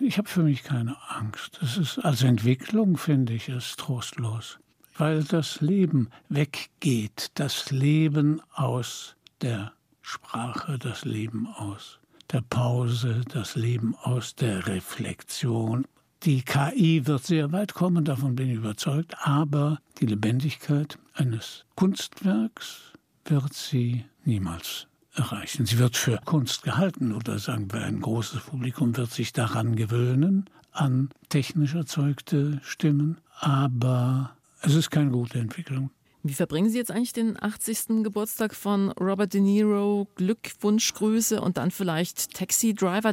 Ich 0.00 0.18
habe 0.18 0.28
für 0.28 0.42
mich 0.42 0.62
keine 0.62 0.96
Angst. 1.08 1.58
Das 1.62 1.78
ist 1.78 1.98
als 1.98 2.22
Entwicklung 2.22 2.98
finde 2.98 3.32
ich 3.32 3.48
es 3.48 3.76
trostlos 3.76 4.58
weil 4.98 5.24
das 5.24 5.60
Leben 5.60 6.10
weggeht, 6.28 7.30
das 7.34 7.70
Leben 7.70 8.40
aus 8.54 9.16
der 9.40 9.72
Sprache, 10.02 10.78
das 10.78 11.04
Leben 11.04 11.46
aus 11.46 11.98
der 12.32 12.42
Pause, 12.42 13.22
das 13.28 13.56
Leben 13.56 13.94
aus 14.02 14.34
der 14.34 14.66
Reflexion. 14.66 15.84
Die 16.22 16.42
KI 16.42 17.06
wird 17.06 17.24
sehr 17.24 17.52
weit 17.52 17.74
kommen, 17.74 18.04
davon 18.04 18.34
bin 18.34 18.50
ich 18.50 18.56
überzeugt, 18.56 19.14
aber 19.20 19.78
die 20.00 20.06
Lebendigkeit 20.06 20.98
eines 21.14 21.64
Kunstwerks 21.76 22.92
wird 23.24 23.52
sie 23.52 24.04
niemals 24.24 24.86
erreichen. 25.14 25.66
Sie 25.66 25.78
wird 25.78 25.96
für 25.96 26.18
Kunst 26.24 26.62
gehalten 26.62 27.12
oder 27.12 27.38
sagen 27.38 27.72
wir, 27.72 27.82
ein 27.82 28.00
großes 28.00 28.40
Publikum 28.40 28.96
wird 28.96 29.10
sich 29.10 29.32
daran 29.32 29.76
gewöhnen, 29.76 30.48
an 30.72 31.10
technisch 31.28 31.74
erzeugte 31.74 32.60
Stimmen, 32.62 33.18
aber 33.38 34.35
es 34.62 34.74
ist 34.74 34.90
keine 34.90 35.10
gute 35.10 35.38
Entwicklung. 35.38 35.90
Wie 36.22 36.34
verbringen 36.34 36.70
Sie 36.70 36.78
jetzt 36.78 36.90
eigentlich 36.90 37.12
den 37.12 37.40
80. 37.40 38.02
Geburtstag 38.02 38.54
von 38.54 38.90
Robert 38.92 39.32
De 39.32 39.40
Niro? 39.40 40.08
Glückwunschgrüße 40.16 41.40
und 41.40 41.56
dann 41.56 41.70
vielleicht 41.70 42.34
Taxi 42.34 42.74
Driver? 42.74 43.12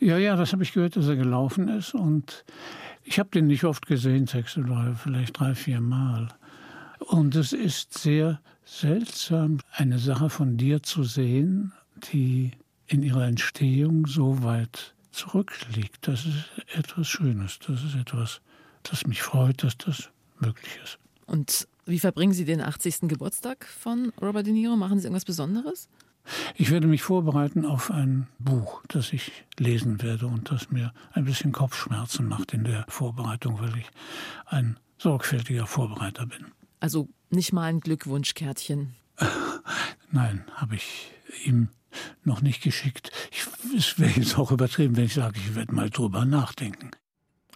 Ja, 0.00 0.16
ja, 0.16 0.34
das 0.34 0.52
habe 0.52 0.62
ich 0.62 0.72
gehört, 0.72 0.96
dass 0.96 1.06
er 1.06 1.16
gelaufen 1.16 1.68
ist. 1.68 1.94
Und 1.94 2.44
ich 3.04 3.18
habe 3.18 3.28
den 3.30 3.48
nicht 3.48 3.64
oft 3.64 3.86
gesehen, 3.86 4.26
Taxi 4.26 4.62
Driver, 4.62 4.94
vielleicht 4.94 5.38
drei, 5.38 5.54
vier 5.54 5.80
Mal. 5.80 6.28
Und 7.00 7.34
es 7.36 7.52
ist 7.52 7.98
sehr 7.98 8.40
seltsam, 8.64 9.58
eine 9.72 9.98
Sache 9.98 10.30
von 10.30 10.56
dir 10.56 10.82
zu 10.82 11.04
sehen, 11.04 11.72
die 12.12 12.52
in 12.86 13.02
ihrer 13.02 13.26
Entstehung 13.26 14.06
so 14.06 14.42
weit 14.42 14.94
zurückliegt. 15.10 16.08
Das 16.08 16.24
ist 16.24 16.50
etwas 16.74 17.08
Schönes. 17.08 17.58
Das 17.66 17.84
ist 17.84 17.94
etwas, 17.94 18.40
das 18.82 19.06
mich 19.06 19.22
freut, 19.22 19.62
dass 19.62 19.76
das 19.76 20.10
möglich 20.40 20.78
ist. 20.82 20.98
Und 21.26 21.68
wie 21.86 21.98
verbringen 21.98 22.32
Sie 22.32 22.44
den 22.44 22.60
80. 22.60 23.08
Geburtstag 23.08 23.66
von 23.66 24.12
Robert 24.20 24.46
De 24.46 24.52
Niro? 24.52 24.76
Machen 24.76 24.98
Sie 24.98 25.06
irgendwas 25.06 25.24
Besonderes? 25.24 25.88
Ich 26.56 26.70
werde 26.70 26.86
mich 26.86 27.02
vorbereiten 27.02 27.66
auf 27.66 27.90
ein 27.90 28.28
Buch, 28.38 28.82
das 28.88 29.12
ich 29.12 29.32
lesen 29.58 30.00
werde 30.02 30.26
und 30.26 30.50
das 30.50 30.70
mir 30.70 30.92
ein 31.12 31.24
bisschen 31.24 31.52
Kopfschmerzen 31.52 32.26
macht 32.26 32.54
in 32.54 32.64
der 32.64 32.86
Vorbereitung, 32.88 33.60
weil 33.60 33.76
ich 33.76 33.86
ein 34.46 34.78
sorgfältiger 34.98 35.66
Vorbereiter 35.66 36.26
bin. 36.26 36.46
Also 36.80 37.08
nicht 37.28 37.52
mal 37.52 37.64
ein 37.64 37.80
Glückwunschkärtchen? 37.80 38.94
Nein, 40.10 40.44
habe 40.54 40.76
ich 40.76 41.10
ihm 41.44 41.68
noch 42.24 42.40
nicht 42.40 42.62
geschickt. 42.62 43.10
Ich, 43.30 43.46
es 43.76 43.98
wäre 43.98 44.12
jetzt 44.12 44.38
auch 44.38 44.50
übertrieben, 44.50 44.96
wenn 44.96 45.04
ich 45.04 45.14
sage, 45.14 45.38
ich 45.38 45.54
werde 45.54 45.74
mal 45.74 45.90
drüber 45.90 46.24
nachdenken. 46.24 46.90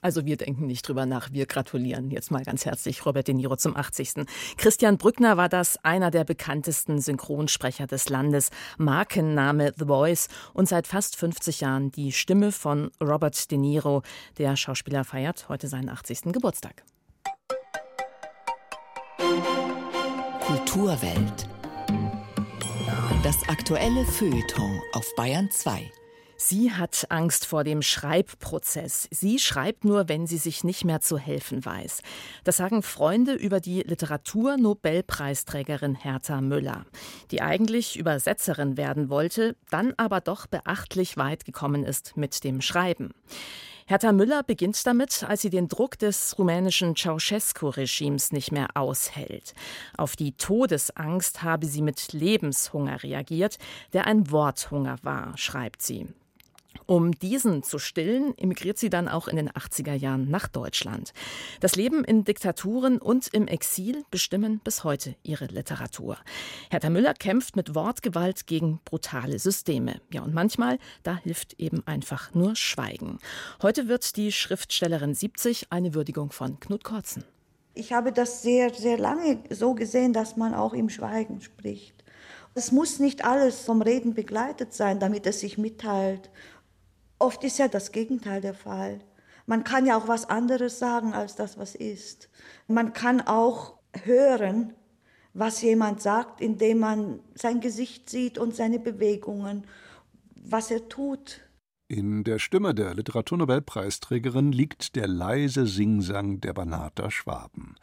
Also 0.02 0.24
wir 0.26 0.36
denken 0.36 0.66
nicht 0.66 0.86
drüber 0.86 1.06
nach. 1.06 1.32
Wir 1.32 1.46
gratulieren 1.46 2.10
jetzt 2.10 2.30
mal 2.30 2.42
ganz 2.44 2.64
herzlich 2.64 3.04
Robert 3.04 3.28
De 3.28 3.34
Niro 3.34 3.56
zum 3.56 3.76
80. 3.76 4.26
Christian 4.56 4.98
Brückner 4.98 5.36
war 5.36 5.48
das 5.48 5.82
einer 5.84 6.10
der 6.10 6.24
bekanntesten 6.24 7.00
Synchronsprecher 7.00 7.86
des 7.86 8.08
Landes. 8.08 8.50
Markenname 8.76 9.72
The 9.76 9.86
Voice 9.86 10.28
und 10.54 10.68
seit 10.68 10.86
fast 10.86 11.16
50 11.16 11.60
Jahren 11.60 11.90
die 11.90 12.12
Stimme 12.12 12.52
von 12.52 12.90
Robert 13.00 13.50
De 13.50 13.58
Niro. 13.58 14.02
Der 14.38 14.56
Schauspieler 14.56 15.04
feiert 15.04 15.48
heute 15.48 15.68
seinen 15.68 15.88
80. 15.88 16.32
Geburtstag. 16.32 16.84
Kulturwelt. 20.46 21.48
Das 23.22 23.36
aktuelle 23.48 24.04
Feuilleton 24.06 24.80
auf 24.92 25.04
Bayern 25.16 25.50
2. 25.50 25.90
Sie 26.40 26.72
hat 26.72 27.06
Angst 27.08 27.46
vor 27.46 27.64
dem 27.64 27.82
Schreibprozess. 27.82 29.08
Sie 29.10 29.40
schreibt 29.40 29.84
nur, 29.84 30.08
wenn 30.08 30.28
sie 30.28 30.36
sich 30.36 30.62
nicht 30.62 30.84
mehr 30.84 31.00
zu 31.00 31.18
helfen 31.18 31.64
weiß. 31.64 32.00
Das 32.44 32.58
sagen 32.58 32.84
Freunde 32.84 33.32
über 33.32 33.58
die 33.58 33.82
Literatur-Nobelpreisträgerin 33.82 35.96
Hertha 35.96 36.40
Müller, 36.40 36.86
die 37.32 37.42
eigentlich 37.42 37.98
Übersetzerin 37.98 38.76
werden 38.76 39.10
wollte, 39.10 39.56
dann 39.68 39.94
aber 39.96 40.20
doch 40.20 40.46
beachtlich 40.46 41.16
weit 41.16 41.44
gekommen 41.44 41.82
ist 41.82 42.16
mit 42.16 42.44
dem 42.44 42.60
Schreiben. 42.60 43.10
Hertha 43.88 44.12
Müller 44.12 44.44
beginnt 44.44 44.86
damit, 44.86 45.24
als 45.24 45.42
sie 45.42 45.50
den 45.50 45.66
Druck 45.66 45.98
des 45.98 46.38
rumänischen 46.38 46.94
Ceausescu-Regimes 46.94 48.30
nicht 48.30 48.52
mehr 48.52 48.68
aushält. 48.74 49.54
Auf 49.96 50.14
die 50.14 50.36
Todesangst 50.36 51.42
habe 51.42 51.66
sie 51.66 51.82
mit 51.82 52.12
Lebenshunger 52.12 53.02
reagiert, 53.02 53.58
der 53.92 54.06
ein 54.06 54.30
Worthunger 54.30 54.98
war, 55.02 55.36
schreibt 55.36 55.82
sie. 55.82 56.06
Um 56.90 57.12
diesen 57.12 57.62
zu 57.62 57.78
stillen, 57.78 58.32
emigriert 58.38 58.78
sie 58.78 58.88
dann 58.88 59.08
auch 59.08 59.28
in 59.28 59.36
den 59.36 59.50
80er 59.50 59.92
Jahren 59.92 60.30
nach 60.30 60.48
Deutschland. 60.48 61.12
Das 61.60 61.76
Leben 61.76 62.02
in 62.02 62.24
Diktaturen 62.24 62.96
und 62.96 63.28
im 63.34 63.46
Exil 63.46 64.06
bestimmen 64.10 64.62
bis 64.64 64.84
heute 64.84 65.14
ihre 65.22 65.44
Literatur. 65.44 66.16
Hertha 66.70 66.88
Müller 66.88 67.12
kämpft 67.12 67.56
mit 67.56 67.74
Wortgewalt 67.74 68.46
gegen 68.46 68.80
brutale 68.86 69.38
Systeme. 69.38 70.00
Ja, 70.10 70.22
und 70.22 70.32
manchmal, 70.32 70.78
da 71.02 71.18
hilft 71.18 71.60
eben 71.60 71.86
einfach 71.86 72.32
nur 72.32 72.56
Schweigen. 72.56 73.18
Heute 73.60 73.86
wird 73.88 74.16
die 74.16 74.32
Schriftstellerin 74.32 75.14
70 75.14 75.70
eine 75.70 75.92
Würdigung 75.92 76.32
von 76.32 76.58
Knut 76.58 76.84
Kortzen. 76.84 77.22
Ich 77.74 77.92
habe 77.92 78.12
das 78.12 78.40
sehr, 78.40 78.72
sehr 78.72 78.96
lange 78.96 79.40
so 79.50 79.74
gesehen, 79.74 80.14
dass 80.14 80.38
man 80.38 80.54
auch 80.54 80.72
im 80.72 80.88
Schweigen 80.88 81.42
spricht. 81.42 82.02
Es 82.54 82.72
muss 82.72 82.98
nicht 82.98 83.26
alles 83.26 83.60
vom 83.60 83.82
Reden 83.82 84.14
begleitet 84.14 84.72
sein, 84.72 84.98
damit 84.98 85.26
es 85.26 85.40
sich 85.40 85.58
mitteilt 85.58 86.30
Oft 87.18 87.42
ist 87.44 87.58
ja 87.58 87.68
das 87.68 87.92
Gegenteil 87.92 88.40
der 88.40 88.54
Fall. 88.54 89.00
Man 89.46 89.64
kann 89.64 89.86
ja 89.86 89.96
auch 89.96 90.08
was 90.08 90.28
anderes 90.28 90.78
sagen 90.78 91.14
als 91.14 91.34
das, 91.34 91.58
was 91.58 91.74
ist. 91.74 92.28
Man 92.66 92.92
kann 92.92 93.20
auch 93.20 93.78
hören, 94.04 94.74
was 95.32 95.62
jemand 95.62 96.02
sagt, 96.02 96.40
indem 96.40 96.80
man 96.80 97.20
sein 97.34 97.60
Gesicht 97.60 98.10
sieht 98.10 98.38
und 98.38 98.54
seine 98.54 98.78
Bewegungen, 98.78 99.66
was 100.34 100.70
er 100.70 100.88
tut. 100.88 101.40
In 101.88 102.24
der 102.24 102.38
Stimme 102.38 102.74
der 102.74 102.94
Literaturnobelpreisträgerin 102.94 104.52
liegt 104.52 104.94
der 104.94 105.08
leise 105.08 105.66
Singsang 105.66 106.40
der 106.40 106.52
Banater 106.52 107.10
Schwaben. 107.10 107.76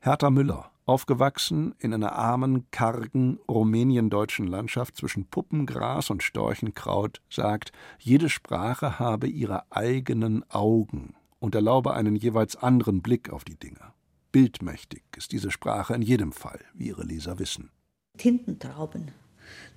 Hertha 0.00 0.30
Müller, 0.30 0.72
Aufgewachsen 0.86 1.74
in 1.80 1.92
einer 1.92 2.12
armen, 2.12 2.70
kargen, 2.70 3.40
rumäniendeutschen 3.50 4.46
Landschaft 4.46 4.96
zwischen 4.96 5.26
Puppengras 5.26 6.10
und 6.10 6.22
Storchenkraut, 6.22 7.20
sagt, 7.28 7.72
jede 7.98 8.28
Sprache 8.28 9.00
habe 9.00 9.26
ihre 9.26 9.64
eigenen 9.72 10.48
Augen 10.48 11.14
und 11.40 11.56
erlaube 11.56 11.94
einen 11.94 12.14
jeweils 12.14 12.54
anderen 12.54 13.02
Blick 13.02 13.30
auf 13.30 13.42
die 13.42 13.58
Dinge. 13.58 13.80
Bildmächtig 14.30 15.02
ist 15.16 15.32
diese 15.32 15.50
Sprache 15.50 15.92
in 15.94 16.02
jedem 16.02 16.30
Fall, 16.30 16.60
wie 16.72 16.86
ihre 16.86 17.02
Leser 17.02 17.40
wissen. 17.40 17.70
Tintentrauben. 18.16 19.10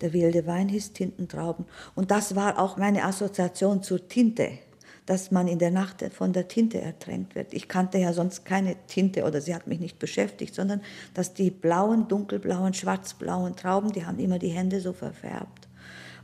Der 0.01 0.13
wilde 0.13 0.45
Wein 0.45 0.69
hieß 0.69 0.93
Tintentrauben. 0.93 1.65
Und 1.95 2.11
das 2.11 2.35
war 2.35 2.59
auch 2.59 2.77
meine 2.77 3.03
Assoziation 3.03 3.81
zur 3.81 4.07
Tinte 4.07 4.59
dass 5.09 5.31
man 5.31 5.47
in 5.47 5.57
der 5.57 5.71
Nacht 5.71 6.03
von 6.13 6.33
der 6.33 6.47
Tinte 6.47 6.79
ertränkt 6.79 7.33
wird. 7.33 7.55
Ich 7.55 7.67
kannte 7.67 7.97
ja 7.97 8.13
sonst 8.13 8.45
keine 8.45 8.75
Tinte 8.85 9.23
oder 9.23 9.41
sie 9.41 9.55
hat 9.55 9.65
mich 9.65 9.79
nicht 9.79 9.97
beschäftigt, 9.97 10.53
sondern 10.53 10.81
dass 11.15 11.33
die 11.33 11.49
blauen, 11.49 12.07
dunkelblauen, 12.07 12.75
schwarzblauen 12.75 13.55
Trauben, 13.55 13.91
die 13.91 14.05
haben 14.05 14.19
immer 14.19 14.37
die 14.37 14.49
Hände 14.49 14.79
so 14.79 14.93
verfärbt. 14.93 15.67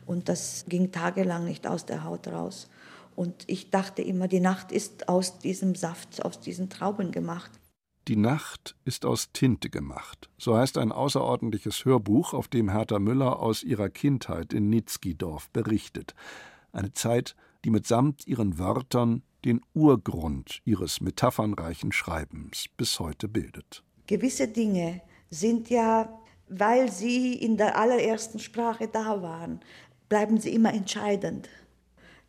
Und 0.06 0.30
das 0.30 0.66
ging 0.68 0.92
tagelang 0.92 1.46
nicht 1.46 1.66
aus 1.66 1.88
der 1.88 2.04
Haut 2.04 2.28
raus. 2.28 2.70
Und 3.16 3.46
ich 3.48 3.72
dachte 3.72 4.04
immer, 4.04 4.28
die 4.28 4.40
Nacht 4.40 4.72
ist 4.72 5.10
aus 5.10 5.40
diesem 5.40 5.74
Saft, 5.74 6.24
aus 6.24 6.40
diesen 6.40 6.70
Trauben 6.70 7.12
gemacht. 7.12 7.50
Die 8.08 8.18
Nacht 8.18 8.76
ist 8.86 9.04
aus 9.04 9.32
Tinte 9.34 9.72
gemacht. 9.72 10.30
So 10.38 10.56
heißt 10.56 10.78
ein 10.78 10.92
außerordentliches 10.92 11.86
Hörbuch, 11.86 12.36
auf 12.36 12.50
dem 12.50 12.70
Hertha 12.70 13.00
Müller 13.00 13.40
aus 13.40 13.64
ihrer 13.64 13.90
Kindheit 13.90 14.54
in 14.54 14.70
Nitzkidorf 14.70 15.50
berichtet. 15.50 16.14
Eine 16.72 16.94
Zeit, 16.94 17.36
die 17.66 17.72
mitsamt 17.72 18.28
ihren 18.28 18.60
Wörtern 18.60 19.24
den 19.44 19.60
Urgrund 19.74 20.62
ihres 20.66 21.02
metaphernreichen 21.02 21.92
Schreibens 21.92 22.66
bis 22.78 23.00
heute 23.00 23.28
bildet. 23.28 23.84
Gewisse 24.06 24.48
Dinge 24.48 25.02
sind 25.32 25.72
ja, 25.72 26.22
weil 26.48 26.92
sie 26.92 27.34
in 27.34 27.58
der 27.58 27.78
allerersten 27.78 28.38
Sprache 28.38 28.88
da 28.88 29.24
waren, 29.24 29.62
bleiben 30.10 30.40
sie 30.40 30.54
immer 30.54 30.76
entscheidend. 30.76 31.50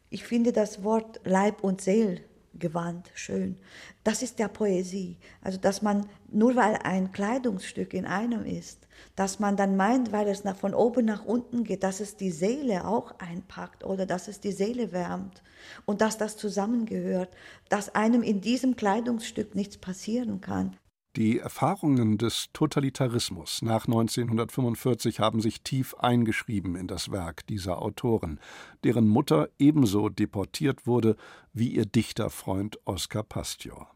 Ich 0.08 0.24
finde 0.24 0.52
das 0.52 0.82
Wort 0.82 1.20
Leib 1.24 1.62
und 1.62 1.82
Seel 1.82 2.24
gewandt 2.58 3.10
schön. 3.14 3.58
Das 4.04 4.22
ist 4.22 4.38
der 4.38 4.48
Poesie. 4.48 5.18
Also, 5.42 5.58
dass 5.58 5.82
man, 5.82 6.06
nur 6.30 6.56
weil 6.56 6.76
ein 6.84 7.12
Kleidungsstück 7.12 7.94
in 7.94 8.06
einem 8.06 8.44
ist, 8.44 8.86
dass 9.14 9.38
man 9.38 9.56
dann 9.56 9.76
meint, 9.76 10.12
weil 10.12 10.28
es 10.28 10.44
nach, 10.44 10.56
von 10.56 10.74
oben 10.74 11.04
nach 11.04 11.24
unten 11.24 11.64
geht, 11.64 11.82
dass 11.82 12.00
es 12.00 12.16
die 12.16 12.30
Seele 12.30 12.86
auch 12.86 13.18
einpackt 13.18 13.84
oder 13.84 14.06
dass 14.06 14.28
es 14.28 14.40
die 14.40 14.52
Seele 14.52 14.92
wärmt 14.92 15.42
und 15.84 16.00
dass 16.00 16.18
das 16.18 16.36
zusammengehört, 16.36 17.30
dass 17.68 17.94
einem 17.94 18.22
in 18.22 18.40
diesem 18.40 18.76
Kleidungsstück 18.76 19.54
nichts 19.54 19.76
passieren 19.76 20.40
kann. 20.40 20.76
Die 21.16 21.38
Erfahrungen 21.38 22.18
des 22.18 22.48
Totalitarismus 22.52 23.62
nach 23.62 23.86
1945 23.86 25.18
haben 25.18 25.40
sich 25.40 25.62
tief 25.62 25.94
eingeschrieben 25.94 26.76
in 26.76 26.88
das 26.88 27.10
Werk 27.10 27.46
dieser 27.46 27.80
Autoren, 27.80 28.38
deren 28.84 29.08
Mutter 29.08 29.48
ebenso 29.58 30.10
deportiert 30.10 30.86
wurde 30.86 31.16
wie 31.54 31.68
ihr 31.68 31.86
Dichterfreund 31.86 32.78
Oskar 32.84 33.22
Pastior. 33.22 33.90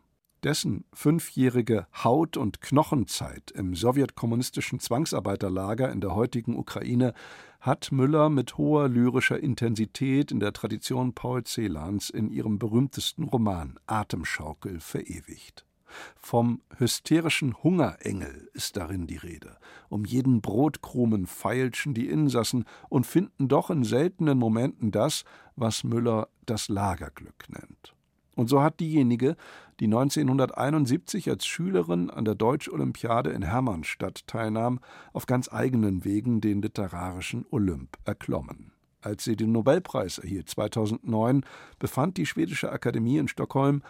Dessen 0.44 0.86
fünfjährige 0.94 1.86
Haut- 1.92 2.38
und 2.38 2.62
Knochenzeit 2.62 3.50
im 3.50 3.74
sowjetkommunistischen 3.74 4.80
Zwangsarbeiterlager 4.80 5.92
in 5.92 6.00
der 6.00 6.14
heutigen 6.14 6.56
Ukraine 6.56 7.12
hat 7.60 7.92
Müller 7.92 8.30
mit 8.30 8.56
hoher 8.56 8.88
lyrischer 8.88 9.38
Intensität 9.38 10.32
in 10.32 10.40
der 10.40 10.54
Tradition 10.54 11.12
Paul 11.12 11.42
Celans 11.44 12.08
in 12.08 12.30
ihrem 12.30 12.58
berühmtesten 12.58 13.24
Roman 13.24 13.78
Atemschaukel 13.86 14.80
verewigt. 14.80 15.66
Vom 16.16 16.60
hysterischen 16.76 17.54
Hungerengel 17.62 18.50
ist 18.54 18.76
darin 18.76 19.06
die 19.06 19.16
Rede. 19.16 19.56
Um 19.88 20.04
jeden 20.04 20.40
Brotkrumen 20.40 21.26
feilschen 21.26 21.94
die 21.94 22.08
Insassen 22.08 22.64
und 22.88 23.06
finden 23.06 23.48
doch 23.48 23.70
in 23.70 23.84
seltenen 23.84 24.38
Momenten 24.38 24.90
das, 24.90 25.24
was 25.56 25.84
Müller 25.84 26.28
das 26.46 26.68
Lagerglück 26.68 27.44
nennt. 27.48 27.94
Und 28.34 28.48
so 28.48 28.62
hat 28.62 28.80
diejenige, 28.80 29.36
die 29.80 29.86
1971 29.86 31.28
als 31.28 31.46
Schülerin 31.46 32.10
an 32.10 32.24
der 32.24 32.34
Deutsch-Olympiade 32.34 33.30
in 33.30 33.42
Hermannstadt 33.42 34.26
teilnahm, 34.26 34.80
auf 35.12 35.26
ganz 35.26 35.52
eigenen 35.52 36.04
Wegen 36.04 36.40
den 36.40 36.62
literarischen 36.62 37.44
Olymp 37.50 37.98
erklommen. 38.04 38.72
Als 39.02 39.24
sie 39.24 39.36
den 39.36 39.52
Nobelpreis 39.52 40.18
erhielt 40.18 40.48
2009, 40.48 41.44
befand 41.78 42.16
die 42.18 42.26
Schwedische 42.26 42.70
Akademie 42.70 43.18
in 43.18 43.28
Stockholm, 43.28 43.82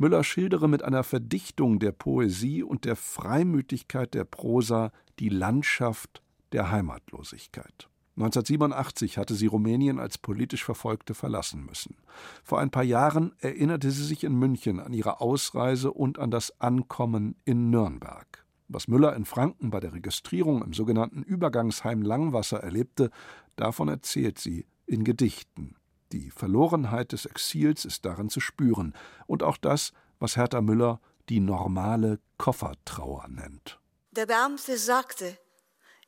Müller 0.00 0.24
schildere 0.24 0.66
mit 0.66 0.82
einer 0.82 1.04
Verdichtung 1.04 1.78
der 1.78 1.92
Poesie 1.92 2.62
und 2.62 2.86
der 2.86 2.96
Freimütigkeit 2.96 4.14
der 4.14 4.24
Prosa 4.24 4.92
die 5.18 5.28
Landschaft 5.28 6.22
der 6.52 6.70
Heimatlosigkeit. 6.70 7.90
1987 8.16 9.18
hatte 9.18 9.34
sie 9.34 9.46
Rumänien 9.46 9.98
als 9.98 10.16
politisch 10.16 10.64
Verfolgte 10.64 11.12
verlassen 11.12 11.66
müssen. 11.66 11.96
Vor 12.42 12.60
ein 12.60 12.70
paar 12.70 12.82
Jahren 12.82 13.32
erinnerte 13.40 13.90
sie 13.90 14.04
sich 14.04 14.24
in 14.24 14.34
München 14.36 14.80
an 14.80 14.94
ihre 14.94 15.20
Ausreise 15.20 15.92
und 15.92 16.18
an 16.18 16.30
das 16.30 16.58
Ankommen 16.62 17.36
in 17.44 17.68
Nürnberg. 17.68 18.46
Was 18.68 18.88
Müller 18.88 19.14
in 19.14 19.26
Franken 19.26 19.68
bei 19.68 19.80
der 19.80 19.92
Registrierung 19.92 20.64
im 20.64 20.72
sogenannten 20.72 21.22
Übergangsheim 21.22 22.00
Langwasser 22.00 22.60
erlebte, 22.60 23.10
davon 23.56 23.88
erzählt 23.88 24.38
sie 24.38 24.64
in 24.86 25.04
Gedichten. 25.04 25.76
Die 26.12 26.30
Verlorenheit 26.30 27.12
des 27.12 27.26
Exils 27.26 27.84
ist 27.84 28.04
darin 28.04 28.30
zu 28.30 28.40
spüren 28.40 28.94
und 29.26 29.42
auch 29.42 29.56
das, 29.56 29.92
was 30.18 30.36
Hertha 30.36 30.60
Müller 30.60 31.00
die 31.28 31.40
normale 31.40 32.18
Koffertrauer 32.36 33.28
nennt. 33.28 33.78
Der 34.10 34.26
Beamte 34.26 34.76
sagte, 34.76 35.38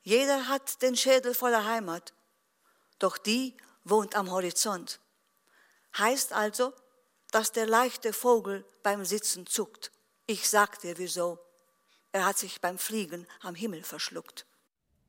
jeder 0.01 0.49
hat 0.49 0.81
den 0.81 0.97
Schädel 0.97 1.33
voller 1.33 1.65
Heimat, 1.65 2.13
doch 2.99 3.17
die 3.17 3.55
wohnt 3.85 4.15
am 4.15 4.29
Horizont. 4.29 4.99
Heißt 5.97 6.33
also, 6.33 6.73
dass 7.31 7.51
der 7.51 7.65
leichte 7.65 8.11
Vogel 8.11 8.65
beim 8.83 9.05
Sitzen 9.05 9.47
zuckt. 9.47 9.91
Ich 10.27 10.49
sag 10.49 10.79
dir 10.79 10.97
wieso. 10.97 11.39
Er 12.11 12.25
hat 12.25 12.37
sich 12.37 12.61
beim 12.61 12.77
Fliegen 12.77 13.25
am 13.41 13.55
Himmel 13.55 13.83
verschluckt. 13.83 14.45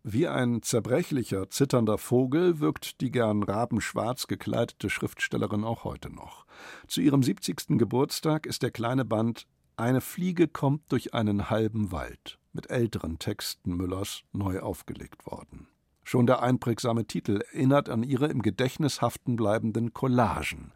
Wie 0.06 0.28
ein 0.28 0.60
zerbrechlicher, 0.60 1.48
zitternder 1.48 1.96
Vogel 1.96 2.60
wirkt 2.60 3.00
die 3.00 3.10
gern 3.10 3.42
rabenschwarz 3.42 4.26
gekleidete 4.26 4.90
Schriftstellerin 4.90 5.64
auch 5.64 5.84
heute 5.84 6.10
noch. 6.10 6.44
Zu 6.86 7.00
ihrem 7.00 7.22
70. 7.22 7.78
Geburtstag 7.78 8.44
ist 8.44 8.62
der 8.62 8.70
kleine 8.70 9.06
Band 9.06 9.46
Eine 9.78 10.02
Fliege 10.02 10.46
kommt 10.46 10.92
durch 10.92 11.14
einen 11.14 11.48
halben 11.48 11.90
Wald 11.90 12.38
mit 12.52 12.68
älteren 12.68 13.18
Texten 13.18 13.78
Müllers 13.78 14.24
neu 14.34 14.60
aufgelegt 14.60 15.24
worden. 15.24 15.68
Schon 16.02 16.26
der 16.26 16.42
einprägsame 16.42 17.06
Titel 17.06 17.40
erinnert 17.40 17.88
an 17.88 18.02
ihre 18.02 18.26
im 18.26 18.42
Gedächtnis 18.42 19.00
haften 19.00 19.36
bleibenden 19.36 19.94
Collagen, 19.94 20.72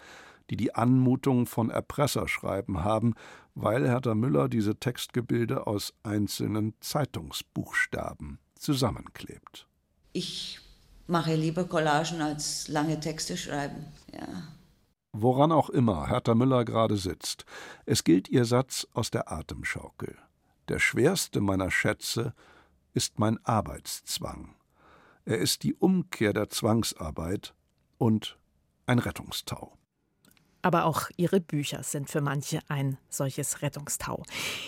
die 0.49 0.57
die 0.57 0.75
Anmutung 0.75 1.45
von 1.45 1.69
Erpresserschreiben 1.69 2.83
haben, 2.83 3.13
weil 3.55 3.87
Hertha 3.87 4.15
Müller 4.15 4.49
diese 4.49 4.77
Textgebilde 4.77 5.67
aus 5.67 5.93
einzelnen 6.03 6.73
Zeitungsbuchstaben 6.81 8.39
zusammenklebt. 8.59 9.67
Ich 10.13 10.61
mache 11.07 11.35
lieber 11.35 11.65
Collagen 11.65 12.21
als 12.21 12.69
lange 12.69 13.01
Texte 13.01 13.37
schreiben, 13.37 13.87
ja. 14.13 14.27
Woran 15.13 15.53
auch 15.53 15.71
immer 15.71 16.09
Hertha 16.09 16.35
Müller 16.35 16.65
gerade 16.65 16.97
sitzt, 16.97 17.45
es 17.87 18.05
gilt 18.05 18.29
ihr 18.29 18.45
Satz 18.45 18.87
aus 18.93 19.11
der 19.11 19.33
Atemschaukel. 19.33 20.17
Der 20.69 20.79
schwerste 20.79 21.41
meiner 21.41 21.71
Schätze 21.71 22.35
ist 22.93 23.19
mein 23.19 23.43
Arbeitszwang. 23.45 24.55
Er 25.25 25.39
ist 25.39 25.63
die 25.63 25.75
Umkehr 25.75 26.33
der 26.33 26.51
Zwangsarbeit 26.51 27.55
und 27.97 28.39
ein 28.87 28.99
Rettungstau. 28.99 29.77
Aber 30.63 30.85
auch 30.85 31.09
ihre 31.17 31.41
Bücher 31.41 31.83
sind 31.83 32.11
für 32.11 32.21
manche 32.21 32.61
ein 32.69 32.99
solches 33.09 33.63
Rettungstau. 33.63 34.25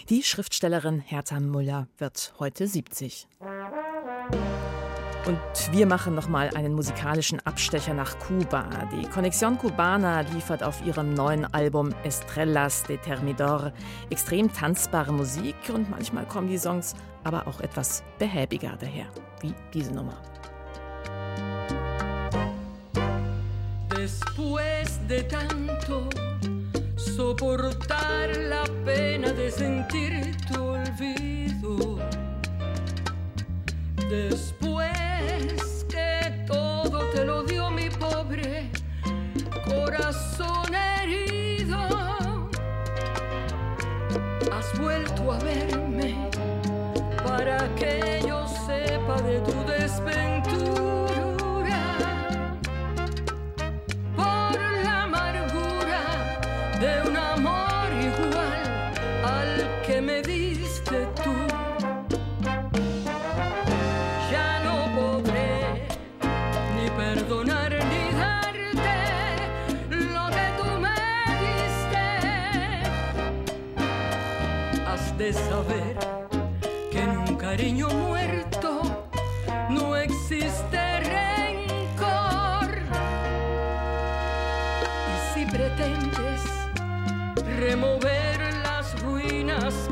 Die 0.08 0.22
Schriftstellerin 0.22 1.00
Hertha 1.00 1.40
Müller 1.40 1.88
wird 1.98 2.34
heute 2.38 2.66
70. 2.66 3.28
Und 5.26 5.38
wir 5.72 5.86
machen 5.86 6.14
nochmal 6.14 6.50
einen 6.56 6.72
musikalischen 6.72 7.38
Abstecher 7.46 7.94
nach 7.94 8.18
Kuba. 8.18 8.64
Die 8.90 9.06
Conexión 9.06 9.58
Cubana 9.58 10.22
liefert 10.22 10.62
auf 10.62 10.84
ihrem 10.84 11.14
neuen 11.14 11.44
Album 11.52 11.94
Estrellas 12.04 12.82
de 12.84 12.96
Termidor 12.96 13.72
extrem 14.08 14.52
tanzbare 14.52 15.12
Musik 15.12 15.54
und 15.72 15.90
manchmal 15.90 16.24
kommen 16.26 16.48
die 16.48 16.58
Songs 16.58 16.94
aber 17.22 17.46
auch 17.46 17.60
etwas 17.60 18.02
behäbiger 18.18 18.76
daher, 18.80 19.06
wie 19.40 19.54
diese 19.74 19.92
Nummer. 19.92 20.16
Después 23.90 24.98
de 25.06 25.22
tanto 25.24 26.08
soportar 26.96 28.28
la 28.48 28.64
pena 28.84 29.30
de 29.32 29.50
sentir 29.50 30.34
tu 30.48 30.60
olvido. 30.60 31.98
Después 34.10 35.86
que 35.88 36.44
todo 36.44 36.98
te 37.14 37.24
lo 37.24 37.44
dio 37.44 37.70
mi 37.70 37.88
pobre 37.90 38.68
corazón 39.64 40.74
herido, 40.74 41.78
has 44.52 44.78
vuelto 44.80 45.30
a 45.30 45.38
verme 45.38 46.28
para 47.24 47.72
que 47.76 48.20
yo 48.26 48.48
sepa 48.66 49.22
de 49.22 49.38
tu 49.42 49.64
desventura. 49.70 50.89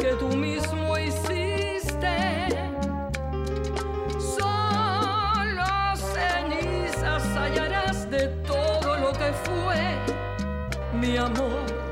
Que 0.08 0.14
tú 0.14 0.28
mismo 0.28 0.98
hiciste, 0.98 2.48
solo 4.18 5.96
cenizas 5.96 7.22
hallarás 7.36 8.10
de 8.10 8.28
todo 8.46 8.96
lo 8.96 9.12
que 9.12 9.30
fue 9.44 10.98
mi 10.98 11.18
amor. 11.18 11.87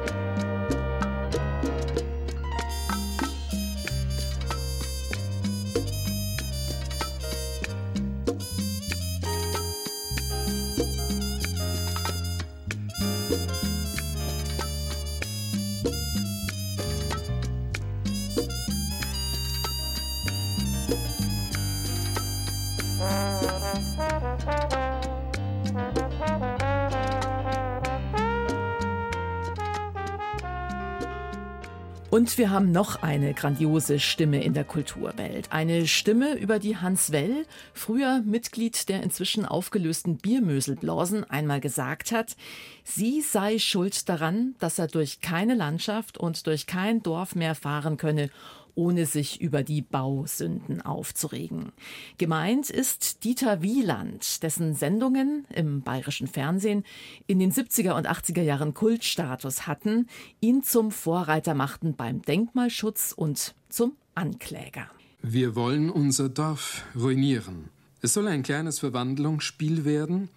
Und 32.27 32.39
wir 32.39 32.51
haben 32.51 32.73
noch 32.73 33.05
eine 33.05 33.35
grandiose 33.35 34.01
Stimme 34.01 34.43
in 34.43 34.53
der 34.53 34.65
Kulturwelt. 34.65 35.53
Eine 35.53 35.87
Stimme, 35.87 36.35
über 36.35 36.59
die 36.59 36.77
Hans 36.77 37.13
Well, 37.13 37.47
früher 37.73 38.21
Mitglied 38.25 38.89
der 38.89 39.05
inzwischen 39.05 39.47
aufgelösten 39.47 40.17
Biermöselblasen, 40.17 41.23
einmal 41.23 41.61
gesagt 41.61 42.11
hat, 42.11 42.35
sie 42.83 43.21
sei 43.21 43.61
schuld 43.61 44.09
daran, 44.09 44.57
dass 44.59 44.81
er 44.81 44.89
durch 44.89 45.21
keine 45.21 45.55
Landschaft 45.55 46.19
und 46.19 46.49
durch 46.49 46.67
kein 46.67 47.01
Dorf 47.01 47.37
mehr 47.37 47.55
fahren 47.55 47.97
könne, 47.97 48.29
ohne 48.77 49.07
sich 49.07 49.41
über 49.41 49.65
die 49.65 49.83
Bausünden 49.83 50.81
aufzuregen. 50.83 51.73
Gemeint 52.19 52.71
ist 52.71 53.25
Dieter 53.25 53.63
Wieland, 53.63 54.45
dessen 54.45 54.75
Sendungen 54.75 55.47
im 55.53 55.83
bayerischen 55.83 56.29
Fernsehen 56.29 56.85
in 57.27 57.41
den 57.41 57.51
70er 57.51 57.97
und 57.97 58.09
80er 58.09 58.43
Jahren 58.43 58.75
Kultstatus 58.75 59.67
hatten, 59.67 60.07
ihn 60.41 60.63
zum 60.63 60.93
Vorreiter 60.93 61.55
machten 61.55 61.97
beim 61.97 62.23
Denkmalschutz 62.23 63.13
und 63.17 63.55
zum 63.69 63.97
Ankläger. 64.15 64.89
Wir 65.23 65.57
wollen 65.57 65.91
unser 65.91 66.29
Dorf 66.29 66.85
ruinieren. 66.95 67.71
Es 68.03 68.13
soll 68.13 68.29
ein 68.29 68.45
kleines 68.45 68.79
Verwandlungsspiel 68.79 69.85
werden, 69.85 70.29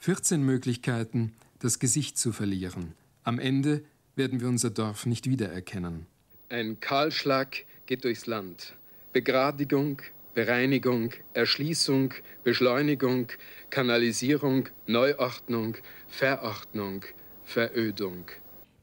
14 0.00 0.42
Möglichkeiten, 0.42 1.32
das 1.60 1.78
Gesicht 1.78 2.18
zu 2.18 2.32
verlieren. 2.32 2.92
Am 3.22 3.38
Ende 3.38 3.82
werden 4.16 4.40
wir 4.40 4.48
unser 4.48 4.70
Dorf 4.70 5.06
nicht 5.06 5.30
wiedererkennen. 5.30 6.06
Ein 6.50 6.78
Kahlschlag 6.80 7.64
geht 7.86 8.04
durchs 8.04 8.26
Land. 8.26 8.74
Begradigung, 9.12 10.00
Bereinigung, 10.34 11.12
Erschließung, 11.32 12.14
Beschleunigung, 12.42 13.28
Kanalisierung, 13.70 14.68
Neuordnung, 14.86 15.76
Verordnung, 16.08 17.04
Verödung. 17.44 18.26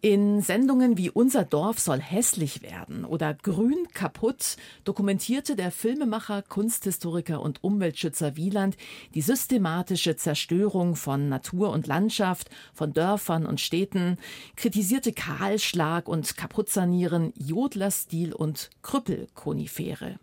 In 0.04 0.42
Sendungen 0.42 0.98
wie 0.98 1.12
Unser 1.12 1.46
Dorf 1.46 1.78
soll 1.78 2.00
hässlich 2.00 2.64
werden 2.64 3.06
oder 3.06 3.36
Grün 3.36 3.88
kaputt 3.94 4.58
dokumentierte 4.84 5.56
der 5.56 5.70
Filmemacher, 5.70 6.42
Kunsthistoriker 6.42 7.40
und 7.40 7.64
Umweltschützer 7.64 8.36
Wieland 8.36 8.78
die 9.14 9.22
systematische 9.22 10.16
Zerstörung 10.16 10.96
von 10.96 11.30
Natur 11.30 11.70
und 11.70 11.86
Landschaft, 11.86 12.50
von 12.74 12.94
Dörfern 12.94 13.46
und 13.46 13.62
Städten, 13.62 14.18
kritisierte 14.56 15.14
Kahlschlag 15.14 16.08
und 16.08 16.36
Kaputtsanieren, 16.36 17.32
Jodlerstil 17.38 18.34
und 18.34 18.72
Krüppelkonifere. 18.82 20.18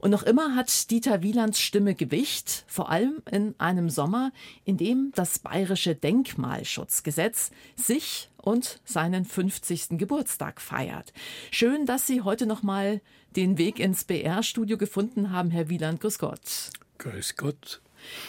Und 0.00 0.10
noch 0.10 0.24
immer 0.24 0.56
hat 0.56 0.90
Dieter 0.90 1.22
Wielands 1.22 1.60
Stimme 1.60 1.94
Gewicht, 1.94 2.64
vor 2.66 2.90
allem 2.90 3.22
in 3.30 3.54
einem 3.58 3.88
Sommer, 3.88 4.32
in 4.64 4.78
dem 4.78 5.12
das 5.14 5.38
bayerische 5.38 5.94
Denkmalschutzgesetz 5.94 7.52
sich 7.76 8.28
und 8.42 8.80
seinen 8.84 9.24
50. 9.24 9.98
Geburtstag 9.98 10.60
feiert. 10.60 11.12
Schön, 11.50 11.86
dass 11.86 12.06
Sie 12.06 12.20
heute 12.20 12.46
noch 12.46 12.62
mal 12.62 13.00
den 13.34 13.56
Weg 13.56 13.78
ins 13.78 14.04
BR-Studio 14.04 14.76
gefunden 14.76 15.30
haben, 15.30 15.50
Herr 15.50 15.70
Wieland. 15.70 16.00
Grüß 16.00 16.18
Gott. 16.18 16.70
Grüß 16.98 17.36
Gott. 17.36 17.80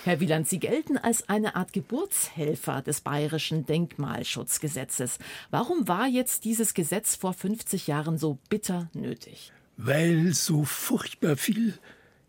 Herr 0.06 0.20
Wieland, 0.20 0.48
Sie 0.48 0.60
gelten 0.60 0.98
als 0.98 1.28
eine 1.28 1.56
Art 1.56 1.74
Geburtshelfer 1.74 2.82
des 2.82 3.02
bayerischen 3.02 3.66
Denkmalschutzgesetzes. 3.66 5.18
Warum 5.50 5.88
war 5.88 6.08
jetzt 6.08 6.46
dieses 6.46 6.74
Gesetz 6.74 7.16
vor 7.16 7.34
50 7.34 7.88
Jahren 7.88 8.18
so 8.18 8.38
bitter 8.50 8.90
nötig? 8.94 9.52
weil 9.78 10.34
so 10.34 10.64
furchtbar 10.64 11.38
viel 11.38 11.78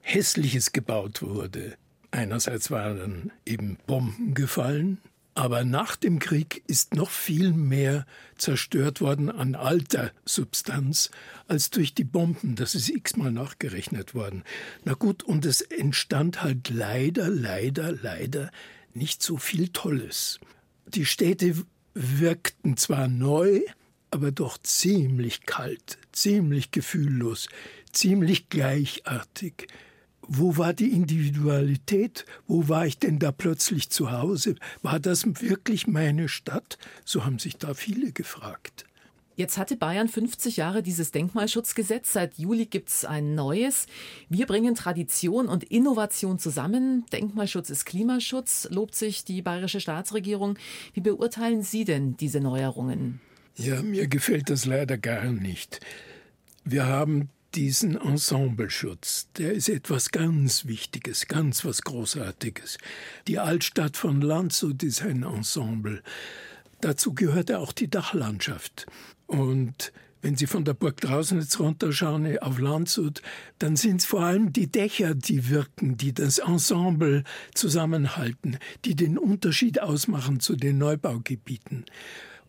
Hässliches 0.00 0.72
gebaut 0.72 1.22
wurde. 1.22 1.76
Einerseits 2.10 2.70
waren 2.70 3.32
eben 3.44 3.78
Bomben 3.86 4.34
gefallen, 4.34 4.98
aber 5.34 5.64
nach 5.64 5.96
dem 5.96 6.20
Krieg 6.20 6.62
ist 6.66 6.94
noch 6.94 7.10
viel 7.10 7.52
mehr 7.52 8.06
zerstört 8.36 9.00
worden 9.00 9.30
an 9.30 9.54
alter 9.54 10.12
Substanz 10.24 11.10
als 11.48 11.70
durch 11.70 11.94
die 11.94 12.04
Bomben. 12.04 12.54
Das 12.54 12.74
ist 12.74 12.88
x-mal 12.88 13.32
nachgerechnet 13.32 14.14
worden. 14.14 14.44
Na 14.84 14.94
gut, 14.94 15.22
und 15.24 15.44
es 15.44 15.60
entstand 15.60 16.42
halt 16.42 16.70
leider, 16.70 17.28
leider, 17.28 17.92
leider 17.92 18.50
nicht 18.92 19.22
so 19.22 19.36
viel 19.36 19.68
Tolles. 19.68 20.38
Die 20.86 21.06
Städte 21.06 21.56
wirkten 21.94 22.76
zwar 22.76 23.08
neu, 23.08 23.60
aber 24.12 24.30
doch 24.30 24.58
ziemlich 24.58 25.46
kalt, 25.46 25.98
ziemlich 26.12 26.70
gefühllos, 26.70 27.48
ziemlich 27.90 28.48
gleichartig. 28.48 29.66
Wo 30.28 30.56
war 30.56 30.72
die 30.72 30.92
Individualität? 30.92 32.24
Wo 32.46 32.68
war 32.68 32.87
ich 32.87 32.98
denn 32.98 33.18
da 33.18 33.32
plötzlich 33.32 33.90
zu 33.90 34.12
Hause? 34.12 34.54
War 34.82 35.00
das 35.00 35.26
wirklich 35.40 35.87
meine 35.87 36.28
Stadt? 36.28 36.78
So 37.04 37.24
haben 37.24 37.38
sich 37.38 37.56
da 37.56 37.74
viele 37.74 38.12
gefragt. 38.12 38.84
Jetzt 39.37 39.58
hatte 39.58 39.76
Bayern 39.76 40.08
50 40.08 40.56
Jahre 40.56 40.82
dieses 40.82 41.10
Denkmalschutzgesetz. 41.10 42.12
Seit 42.12 42.38
Juli 42.38 42.66
gibt 42.66 42.88
es 42.88 43.04
ein 43.04 43.34
neues. 43.34 43.87
Wir 44.28 44.46
bringen 44.46 44.76
Tradition 44.76 45.48
und 45.48 45.64
Innovation 45.64 46.38
zusammen. 46.38 47.04
Denkmalschutz 47.12 47.68
ist 47.68 47.84
Klimaschutz, 47.84 48.68
lobt 48.70 48.94
sich 48.94 49.24
die 49.24 49.42
bayerische 49.42 49.80
Staatsregierung. 49.80 50.56
Wie 50.92 51.00
beurteilen 51.00 51.62
Sie 51.62 51.84
denn 51.84 52.16
diese 52.16 52.40
Neuerungen? 52.40 53.20
Ja, 53.56 53.82
mir 53.82 54.06
gefällt 54.06 54.50
das 54.50 54.66
leider 54.66 54.98
gar 54.98 55.24
nicht. 55.24 55.80
Wir 56.64 56.87
haben 56.87 57.28
diesen 57.54 57.96
Ensembleschutz, 57.96 59.28
der 59.36 59.52
ist 59.52 59.68
etwas 59.68 60.10
ganz 60.10 60.66
Wichtiges, 60.66 61.28
ganz 61.28 61.64
was 61.64 61.82
Großartiges. 61.82 62.78
Die 63.28 63.38
Altstadt 63.38 63.96
von 63.96 64.20
Landshut 64.20 64.82
ist 64.82 65.02
ein 65.02 65.22
Ensemble. 65.22 66.02
Dazu 66.80 67.14
gehört 67.14 67.52
auch 67.52 67.72
die 67.72 67.88
Dachlandschaft. 67.88 68.86
Und 69.26 69.92
wenn 70.20 70.36
Sie 70.36 70.46
von 70.46 70.64
der 70.64 70.74
Burg 70.74 71.00
Drausnitz 71.00 71.60
runterschauen 71.60 72.38
auf 72.38 72.58
Landshut, 72.58 73.22
dann 73.58 73.76
sind 73.76 74.00
es 74.00 74.06
vor 74.06 74.22
allem 74.22 74.52
die 74.52 74.66
Dächer, 74.66 75.14
die 75.14 75.50
wirken, 75.50 75.96
die 75.96 76.12
das 76.12 76.38
Ensemble 76.38 77.24
zusammenhalten, 77.54 78.58
die 78.84 78.96
den 78.96 79.18
Unterschied 79.18 79.80
ausmachen 79.80 80.40
zu 80.40 80.56
den 80.56 80.78
Neubaugebieten. 80.78 81.84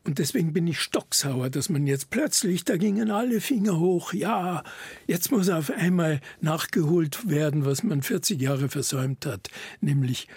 Und 0.05 0.19
deswegen 0.19 0.53
bin 0.53 0.67
ich 0.67 0.79
stocksauer, 0.79 1.49
dass 1.49 1.69
man 1.69 1.87
jetzt 1.87 2.11
plötzlich, 2.11 2.63
da 2.63 2.77
gingen 2.77 3.09
alle 3.09 3.41
Finger 3.41 3.79
hoch, 3.79 4.13
ja, 4.13 4.63
jetzt 5.07 5.31
muss 5.31 5.49
auf 5.49 5.71
einmal 5.71 6.21
nachgeholt 6.41 7.27
werden, 7.27 7.65
was 7.65 7.81
man 7.81 8.03
40 8.03 8.39
Jahre 8.39 8.69
versäumt 8.69 9.25
hat, 9.25 9.49
nämlich 9.81 10.27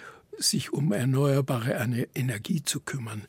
sich 0.41 0.73
um 0.73 0.91
erneuerbare 0.91 2.07
Energie 2.15 2.63
zu 2.63 2.79
kümmern. 2.79 3.23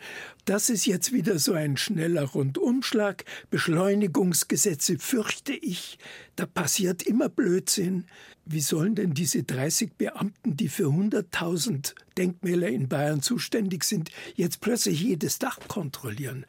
Das 0.45 0.71
ist 0.71 0.87
jetzt 0.87 1.13
wieder 1.13 1.39
so 1.39 1.53
ein 1.53 1.77
schneller 1.77 2.25
Rundumschlag. 2.25 3.25
Beschleunigungsgesetze 3.51 4.99
fürchte 4.99 5.53
ich. 5.53 5.99
Da 6.37 6.47
passiert 6.47 7.03
immer 7.03 7.29
Blödsinn. 7.29 8.05
Wie 8.47 8.61
sollen 8.61 8.95
denn 8.95 9.15
diese 9.15 9.43
30 9.43 9.95
Beamten, 9.95 10.57
die 10.57 10.69
für 10.69 10.89
100.000 10.89 11.95
Denkmäler 12.17 12.69
in 12.69 12.89
Bayern 12.89 13.23
zuständig 13.23 13.85
sind, 13.85 14.11
jetzt 14.35 14.61
plötzlich 14.61 15.01
jedes 15.01 15.39
Dach 15.39 15.59
kontrollieren? 15.69 16.47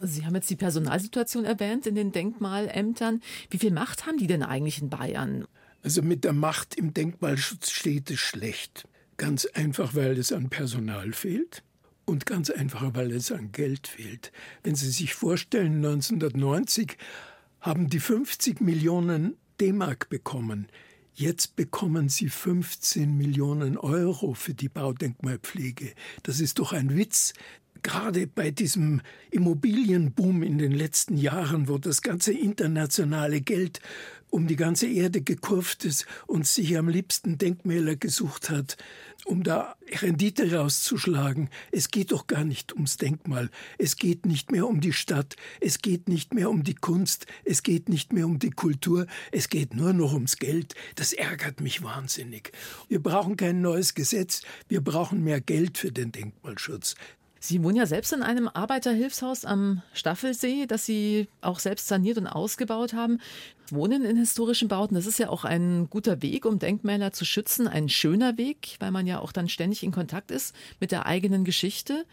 Sie 0.00 0.26
haben 0.26 0.34
jetzt 0.34 0.50
die 0.50 0.56
Personalsituation 0.56 1.44
erwähnt 1.44 1.86
in 1.86 1.94
den 1.94 2.12
Denkmalämtern. 2.12 3.22
Wie 3.50 3.58
viel 3.58 3.70
Macht 3.70 4.06
haben 4.06 4.18
die 4.18 4.26
denn 4.26 4.42
eigentlich 4.42 4.82
in 4.82 4.90
Bayern? 4.90 5.46
Also 5.82 6.02
mit 6.02 6.24
der 6.24 6.32
Macht 6.32 6.74
im 6.74 6.92
Denkmalschutz 6.92 7.70
steht 7.70 8.10
es 8.10 8.18
schlecht. 8.18 8.88
Ganz 9.16 9.46
einfach, 9.46 9.94
weil 9.94 10.18
es 10.18 10.32
an 10.32 10.50
Personal 10.50 11.12
fehlt 11.12 11.62
und 12.04 12.26
ganz 12.26 12.50
einfach, 12.50 12.94
weil 12.94 13.12
es 13.12 13.32
an 13.32 13.50
Geld 13.52 13.88
fehlt. 13.88 14.30
Wenn 14.62 14.74
Sie 14.74 14.90
sich 14.90 15.14
vorstellen, 15.14 15.76
1990 15.76 16.96
haben 17.60 17.88
die 17.88 18.00
50 18.00 18.60
Millionen 18.60 19.36
D-Mark 19.60 20.08
bekommen. 20.08 20.68
Jetzt 21.14 21.56
bekommen 21.56 22.10
sie 22.10 22.28
15 22.28 23.16
Millionen 23.16 23.78
Euro 23.78 24.34
für 24.34 24.52
die 24.52 24.68
Baudenkmalpflege. 24.68 25.94
Das 26.22 26.40
ist 26.40 26.58
doch 26.58 26.74
ein 26.74 26.94
Witz. 26.94 27.32
gerade 27.82 28.26
bei 28.26 28.50
diesem 28.50 29.00
Immobilienboom 29.30 30.42
in 30.42 30.58
den 30.58 30.72
letzten 30.72 31.16
Jahren, 31.16 31.68
wo 31.68 31.78
das 31.78 32.02
ganze 32.02 32.32
internationale 32.32 33.40
Geld 33.40 33.80
um 34.30 34.46
die 34.46 34.56
ganze 34.56 34.86
Erde 34.86 35.22
gekurft 35.22 35.84
ist 35.84 36.06
und 36.26 36.46
sich 36.46 36.76
am 36.76 36.88
liebsten 36.88 37.38
Denkmäler 37.38 37.96
gesucht 37.96 38.50
hat, 38.50 38.76
um 39.24 39.42
da 39.42 39.76
Rendite 40.02 40.52
rauszuschlagen. 40.52 41.48
Es 41.72 41.90
geht 41.90 42.12
doch 42.12 42.26
gar 42.26 42.44
nicht 42.44 42.74
ums 42.74 42.96
Denkmal. 42.96 43.50
Es 43.78 43.96
geht 43.96 44.26
nicht 44.26 44.50
mehr 44.50 44.66
um 44.66 44.80
die 44.80 44.92
Stadt. 44.92 45.36
Es 45.60 45.78
geht 45.78 46.08
nicht 46.08 46.34
mehr 46.34 46.50
um 46.50 46.64
die 46.64 46.74
Kunst. 46.74 47.26
Es 47.44 47.62
geht 47.62 47.88
nicht 47.88 48.12
mehr 48.12 48.26
um 48.26 48.38
die 48.38 48.50
Kultur. 48.50 49.06
Es 49.32 49.48
geht 49.48 49.74
nur 49.74 49.92
noch 49.92 50.12
ums 50.12 50.36
Geld. 50.36 50.74
Das 50.94 51.12
ärgert 51.12 51.60
mich 51.60 51.82
wahnsinnig. 51.82 52.52
Wir 52.88 53.02
brauchen 53.02 53.36
kein 53.36 53.60
neues 53.60 53.94
Gesetz. 53.94 54.42
Wir 54.68 54.80
brauchen 54.80 55.24
mehr 55.24 55.40
Geld 55.40 55.78
für 55.78 55.92
den 55.92 56.12
Denkmalschutz. 56.12 56.94
Sie 57.38 57.62
wohnen 57.62 57.76
ja 57.76 57.86
selbst 57.86 58.12
in 58.12 58.22
einem 58.22 58.48
Arbeiterhilfshaus 58.48 59.44
am 59.44 59.82
Staffelsee, 59.92 60.66
das 60.66 60.86
Sie 60.86 61.28
auch 61.40 61.58
selbst 61.58 61.86
saniert 61.86 62.18
und 62.18 62.26
ausgebaut 62.26 62.94
haben. 62.94 63.20
Wohnen 63.70 64.04
in 64.04 64.16
historischen 64.16 64.68
Bauten, 64.68 64.94
das 64.94 65.06
ist 65.06 65.18
ja 65.18 65.28
auch 65.28 65.44
ein 65.44 65.88
guter 65.90 66.22
Weg, 66.22 66.46
um 66.46 66.58
Denkmäler 66.58 67.12
zu 67.12 67.24
schützen, 67.24 67.68
ein 67.68 67.88
schöner 67.88 68.38
Weg, 68.38 68.76
weil 68.80 68.90
man 68.90 69.06
ja 69.06 69.20
auch 69.20 69.32
dann 69.32 69.48
ständig 69.48 69.82
in 69.82 69.92
Kontakt 69.92 70.30
ist 70.30 70.54
mit 70.80 70.92
der 70.92 71.06
eigenen 71.06 71.44
Geschichte. 71.44 72.06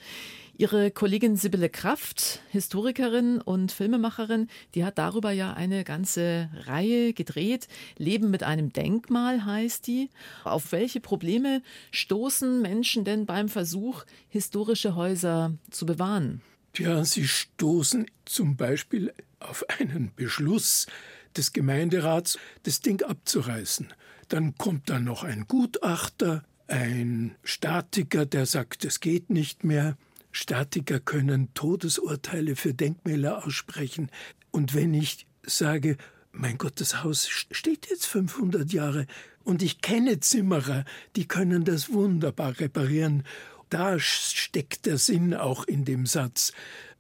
Ihre 0.56 0.92
Kollegin 0.92 1.36
Sibylle 1.36 1.70
Kraft, 1.70 2.42
Historikerin 2.52 3.42
und 3.42 3.72
Filmemacherin, 3.72 4.50
die 4.76 4.86
hat 4.86 5.00
darüber 5.00 5.32
ja 5.32 5.54
eine 5.54 5.84
ganze 5.84 6.52
Reihe 6.66 7.14
gedreht. 7.14 7.68
Leben 7.98 8.30
mit 8.30 8.44
einem 8.44 8.72
Denkmal 8.72 9.46
heißt 9.46 9.88
die. 9.88 10.12
Auf 10.44 10.72
welche 10.72 11.00
Probleme 11.00 11.64
stoßen 11.90 12.62
Menschen 12.62 13.04
denn 13.04 13.26
beim 13.26 13.50
Versuch, 13.50 14.06
historische 14.30 14.96
Häuser 14.96 15.54
zu 15.72 15.88
bewahren? 15.88 16.42
Ja, 16.78 17.04
sie 17.04 17.28
stoßen 17.28 18.06
zum 18.26 18.56
Beispiel 18.56 19.12
auf 19.40 19.66
einen 19.80 20.12
Beschluss 20.16 20.86
des 21.36 21.54
Gemeinderats, 21.54 22.38
das 22.62 22.80
Ding 22.82 23.02
abzureißen. 23.02 23.92
Dann 24.28 24.56
kommt 24.56 24.88
da 24.88 25.00
noch 25.00 25.24
ein 25.24 25.46
Gutachter, 25.48 26.44
ein 26.68 27.36
Statiker, 27.44 28.28
der 28.28 28.46
sagt, 28.46 28.86
es 28.86 29.00
geht 29.00 29.32
nicht 29.32 29.64
mehr. 29.64 29.98
Statiker 30.34 31.00
können 31.00 31.54
Todesurteile 31.54 32.56
für 32.56 32.74
Denkmäler 32.74 33.46
aussprechen. 33.46 34.12
Und 34.52 34.74
wenn 34.74 34.94
ich 34.94 35.28
sage, 35.44 35.96
mein 36.32 36.58
Gott, 36.58 36.82
das 36.82 37.04
Haus 37.04 37.30
steht 37.30 37.88
jetzt 37.90 38.08
500 38.08 38.74
Jahre 38.74 39.06
und 39.44 39.62
ich 39.62 39.82
kenne 39.82 40.20
Zimmerer, 40.20 40.84
die 41.16 41.28
können 41.28 41.64
das 41.64 41.94
wunderbar 41.94 42.60
reparieren. 42.60 43.24
Da 43.70 44.00
steckt 44.00 44.88
der 44.88 44.98
Sinn 44.98 45.34
auch 45.34 45.66
in 45.66 45.86
dem 45.86 46.06
Satz. 46.08 46.52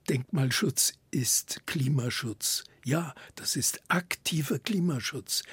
Denkmalschutz 0.09 0.93
ist 1.11 1.61
Klimaschutz. 1.65 2.63
Ja, 2.85 3.15
das 3.35 3.55
ist 3.55 3.81
aktiver 3.87 4.59
Klimaschutz. 4.59 5.43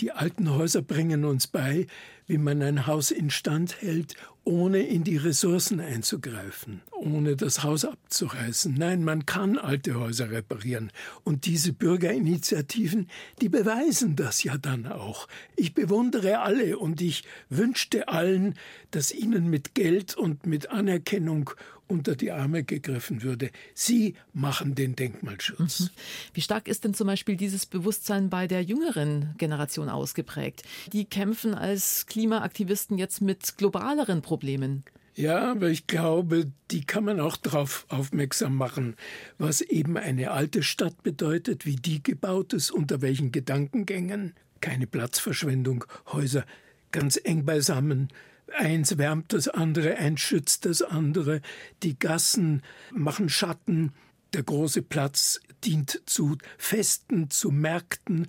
Die 0.00 0.12
alten 0.12 0.50
Häuser 0.50 0.82
bringen 0.82 1.24
uns 1.24 1.46
bei, 1.46 1.86
wie 2.30 2.38
man 2.38 2.62
ein 2.62 2.86
Haus 2.86 3.10
instand 3.10 3.82
hält, 3.82 4.14
ohne 4.44 4.78
in 4.78 5.02
die 5.02 5.16
Ressourcen 5.16 5.80
einzugreifen, 5.80 6.80
ohne 6.92 7.34
das 7.34 7.64
Haus 7.64 7.84
abzureißen. 7.84 8.72
Nein, 8.72 9.02
man 9.02 9.26
kann 9.26 9.58
alte 9.58 9.96
Häuser 9.96 10.30
reparieren. 10.30 10.92
Und 11.24 11.44
diese 11.44 11.72
Bürgerinitiativen, 11.72 13.08
die 13.40 13.48
beweisen 13.48 14.14
das 14.14 14.44
ja 14.44 14.58
dann 14.58 14.86
auch. 14.86 15.26
Ich 15.56 15.74
bewundere 15.74 16.38
alle 16.38 16.78
und 16.78 17.00
ich 17.00 17.24
wünschte 17.48 18.06
allen, 18.06 18.54
dass 18.92 19.12
ihnen 19.12 19.50
mit 19.50 19.74
Geld 19.74 20.16
und 20.16 20.46
mit 20.46 20.70
Anerkennung 20.70 21.50
unter 21.90 22.16
die 22.16 22.30
Arme 22.30 22.64
gegriffen 22.64 23.22
würde. 23.22 23.50
Sie 23.74 24.14
machen 24.32 24.74
den 24.74 24.96
Denkmalschutz. 24.96 25.80
Mhm. 25.80 25.88
Wie 26.34 26.40
stark 26.40 26.68
ist 26.68 26.84
denn 26.84 26.94
zum 26.94 27.06
Beispiel 27.06 27.36
dieses 27.36 27.66
Bewusstsein 27.66 28.30
bei 28.30 28.46
der 28.46 28.62
jüngeren 28.62 29.34
Generation 29.38 29.88
ausgeprägt? 29.88 30.62
Die 30.92 31.04
kämpfen 31.04 31.54
als 31.54 32.06
Klimaaktivisten 32.06 32.98
jetzt 32.98 33.20
mit 33.20 33.58
globaleren 33.58 34.22
Problemen. 34.22 34.84
Ja, 35.16 35.50
aber 35.50 35.68
ich 35.68 35.86
glaube, 35.86 36.50
die 36.70 36.84
kann 36.84 37.04
man 37.04 37.20
auch 37.20 37.36
darauf 37.36 37.84
aufmerksam 37.88 38.54
machen, 38.54 38.96
was 39.38 39.60
eben 39.60 39.96
eine 39.96 40.30
alte 40.30 40.62
Stadt 40.62 41.02
bedeutet, 41.02 41.66
wie 41.66 41.76
die 41.76 42.02
gebaut 42.02 42.52
ist, 42.52 42.70
unter 42.70 43.02
welchen 43.02 43.32
Gedankengängen. 43.32 44.34
Keine 44.60 44.86
Platzverschwendung, 44.86 45.84
Häuser 46.12 46.44
ganz 46.92 47.20
eng 47.22 47.44
beisammen, 47.44 48.08
Eins 48.56 48.98
wärmt 48.98 49.32
das 49.32 49.48
andere, 49.48 49.96
eins 49.96 50.20
schützt 50.20 50.64
das 50.64 50.82
andere. 50.82 51.40
Die 51.82 51.98
Gassen 51.98 52.62
machen 52.92 53.28
Schatten. 53.28 53.92
Der 54.32 54.42
große 54.42 54.82
Platz 54.82 55.40
dient 55.64 56.02
zu 56.06 56.38
Festen, 56.58 57.30
zu 57.30 57.50
Märkten. 57.50 58.28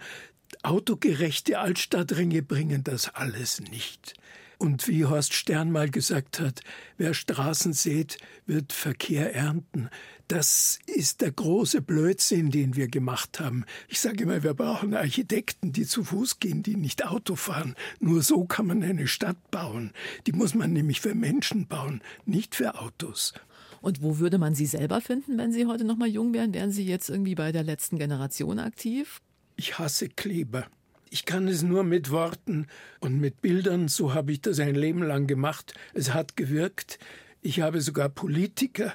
Autogerechte 0.63 1.59
Altstadtringe 1.59 2.41
bringen 2.41 2.83
das 2.83 3.13
alles 3.13 3.59
nicht. 3.59 4.15
Und 4.57 4.87
wie 4.87 5.05
Horst 5.05 5.33
Stern 5.33 5.71
mal 5.71 5.89
gesagt 5.89 6.39
hat, 6.39 6.61
wer 6.97 7.15
Straßen 7.15 7.73
sät, 7.73 8.17
wird 8.45 8.73
Verkehr 8.73 9.33
ernten. 9.33 9.89
Das 10.31 10.79
ist 10.85 11.19
der 11.19 11.33
große 11.33 11.81
Blödsinn, 11.81 12.51
den 12.51 12.77
wir 12.77 12.87
gemacht 12.87 13.41
haben. 13.41 13.65
Ich 13.89 13.99
sage 13.99 14.23
immer, 14.23 14.43
wir 14.43 14.53
brauchen 14.53 14.93
Architekten, 14.93 15.73
die 15.73 15.85
zu 15.85 16.05
Fuß 16.05 16.39
gehen, 16.39 16.63
die 16.63 16.77
nicht 16.77 17.05
Auto 17.05 17.35
fahren. 17.35 17.75
Nur 17.99 18.23
so 18.23 18.45
kann 18.45 18.65
man 18.65 18.81
eine 18.81 19.07
Stadt 19.07 19.51
bauen. 19.51 19.91
Die 20.25 20.31
muss 20.31 20.55
man 20.55 20.71
nämlich 20.71 21.01
für 21.01 21.15
Menschen 21.15 21.67
bauen, 21.67 22.01
nicht 22.23 22.55
für 22.55 22.79
Autos. 22.79 23.33
Und 23.81 24.01
wo 24.01 24.19
würde 24.19 24.37
man 24.37 24.55
Sie 24.55 24.67
selber 24.67 25.01
finden, 25.01 25.37
wenn 25.37 25.51
Sie 25.51 25.65
heute 25.65 25.83
noch 25.83 25.97
mal 25.97 26.07
jung 26.07 26.33
wären? 26.33 26.53
Wären 26.53 26.71
Sie 26.71 26.85
jetzt 26.85 27.09
irgendwie 27.09 27.35
bei 27.35 27.51
der 27.51 27.63
letzten 27.63 27.97
Generation 27.97 28.57
aktiv? 28.59 29.19
Ich 29.57 29.79
hasse 29.79 30.07
Kleber. 30.07 30.65
Ich 31.09 31.25
kann 31.25 31.49
es 31.49 31.61
nur 31.61 31.83
mit 31.83 32.09
Worten 32.09 32.67
und 33.01 33.19
mit 33.19 33.41
Bildern, 33.41 33.89
so 33.89 34.13
habe 34.13 34.31
ich 34.31 34.39
das 34.39 34.61
ein 34.61 34.75
Leben 34.75 35.03
lang 35.03 35.27
gemacht. 35.27 35.73
Es 35.93 36.13
hat 36.13 36.37
gewirkt. 36.37 36.99
Ich 37.41 37.59
habe 37.59 37.81
sogar 37.81 38.07
Politiker 38.07 38.93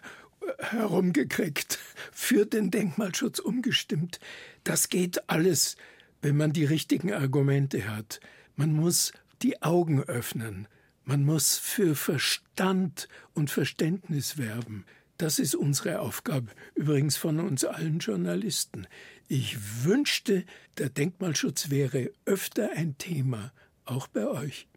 herumgekriegt, 0.59 1.79
für 2.12 2.47
den 2.47 2.71
Denkmalschutz 2.71 3.38
umgestimmt. 3.38 4.21
Das 4.64 4.88
geht 4.88 5.29
alles, 5.29 5.77
wenn 6.23 6.37
man 6.37 6.53
die 6.53 6.64
richtigen 6.64 7.12
Argumente 7.12 7.88
hat. 7.88 8.21
Man 8.57 8.73
muss 8.73 9.12
die 9.42 9.62
Augen 9.62 10.03
öffnen. 10.03 10.69
Man 11.05 11.25
muss 11.25 11.57
für 11.59 11.95
Verstand 11.95 13.09
und 13.33 13.51
Verständnis 13.51 14.38
werben. 14.38 14.85
Das 15.19 15.38
ist 15.38 15.55
unsere 15.55 16.01
Aufgabe, 16.01 16.49
übrigens 16.75 17.16
von 17.16 17.40
uns 17.40 17.64
allen 17.64 18.01
Journalisten. 18.01 18.87
Ich 19.29 19.85
wünschte, 19.85 20.45
der 20.79 20.90
Denkmalschutz 20.90 21.71
wäre 21.71 22.11
öfter 22.27 22.71
ein 22.73 22.99
Thema, 22.99 23.53
auch 23.85 24.09
bei 24.09 24.27
euch 24.27 24.69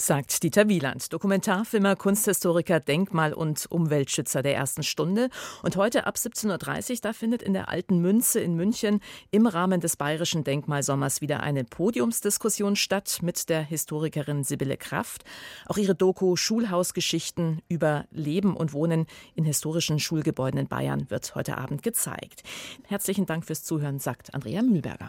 sagt 0.00 0.42
Dieter 0.42 0.68
Wieland, 0.68 1.12
Dokumentarfilmer, 1.12 1.94
Kunsthistoriker, 1.96 2.80
Denkmal- 2.80 3.34
und 3.34 3.66
Umweltschützer 3.70 4.42
der 4.42 4.54
ersten 4.54 4.82
Stunde. 4.82 5.28
Und 5.62 5.76
heute 5.76 6.06
ab 6.06 6.16
17.30 6.16 6.90
Uhr, 6.90 6.98
da 7.02 7.12
findet 7.12 7.42
in 7.42 7.52
der 7.52 7.68
Alten 7.68 7.98
Münze 8.00 8.40
in 8.40 8.54
München 8.54 9.00
im 9.30 9.46
Rahmen 9.46 9.80
des 9.80 9.96
Bayerischen 9.96 10.44
Denkmalsommers 10.44 11.20
wieder 11.20 11.40
eine 11.40 11.64
Podiumsdiskussion 11.64 12.76
statt 12.76 13.20
mit 13.22 13.48
der 13.48 13.62
Historikerin 13.62 14.44
Sibylle 14.44 14.76
Kraft. 14.76 15.24
Auch 15.66 15.76
ihre 15.76 15.94
Doku 15.94 16.36
Schulhausgeschichten 16.36 17.62
über 17.68 18.04
Leben 18.10 18.56
und 18.56 18.72
Wohnen 18.72 19.06
in 19.34 19.44
historischen 19.44 19.98
Schulgebäuden 19.98 20.60
in 20.60 20.68
Bayern 20.68 21.10
wird 21.10 21.34
heute 21.34 21.58
Abend 21.58 21.82
gezeigt. 21.82 22.42
Herzlichen 22.86 23.26
Dank 23.26 23.44
fürs 23.44 23.64
Zuhören, 23.64 23.98
sagt 23.98 24.34
Andrea 24.34 24.62
Mühlberger. 24.62 25.08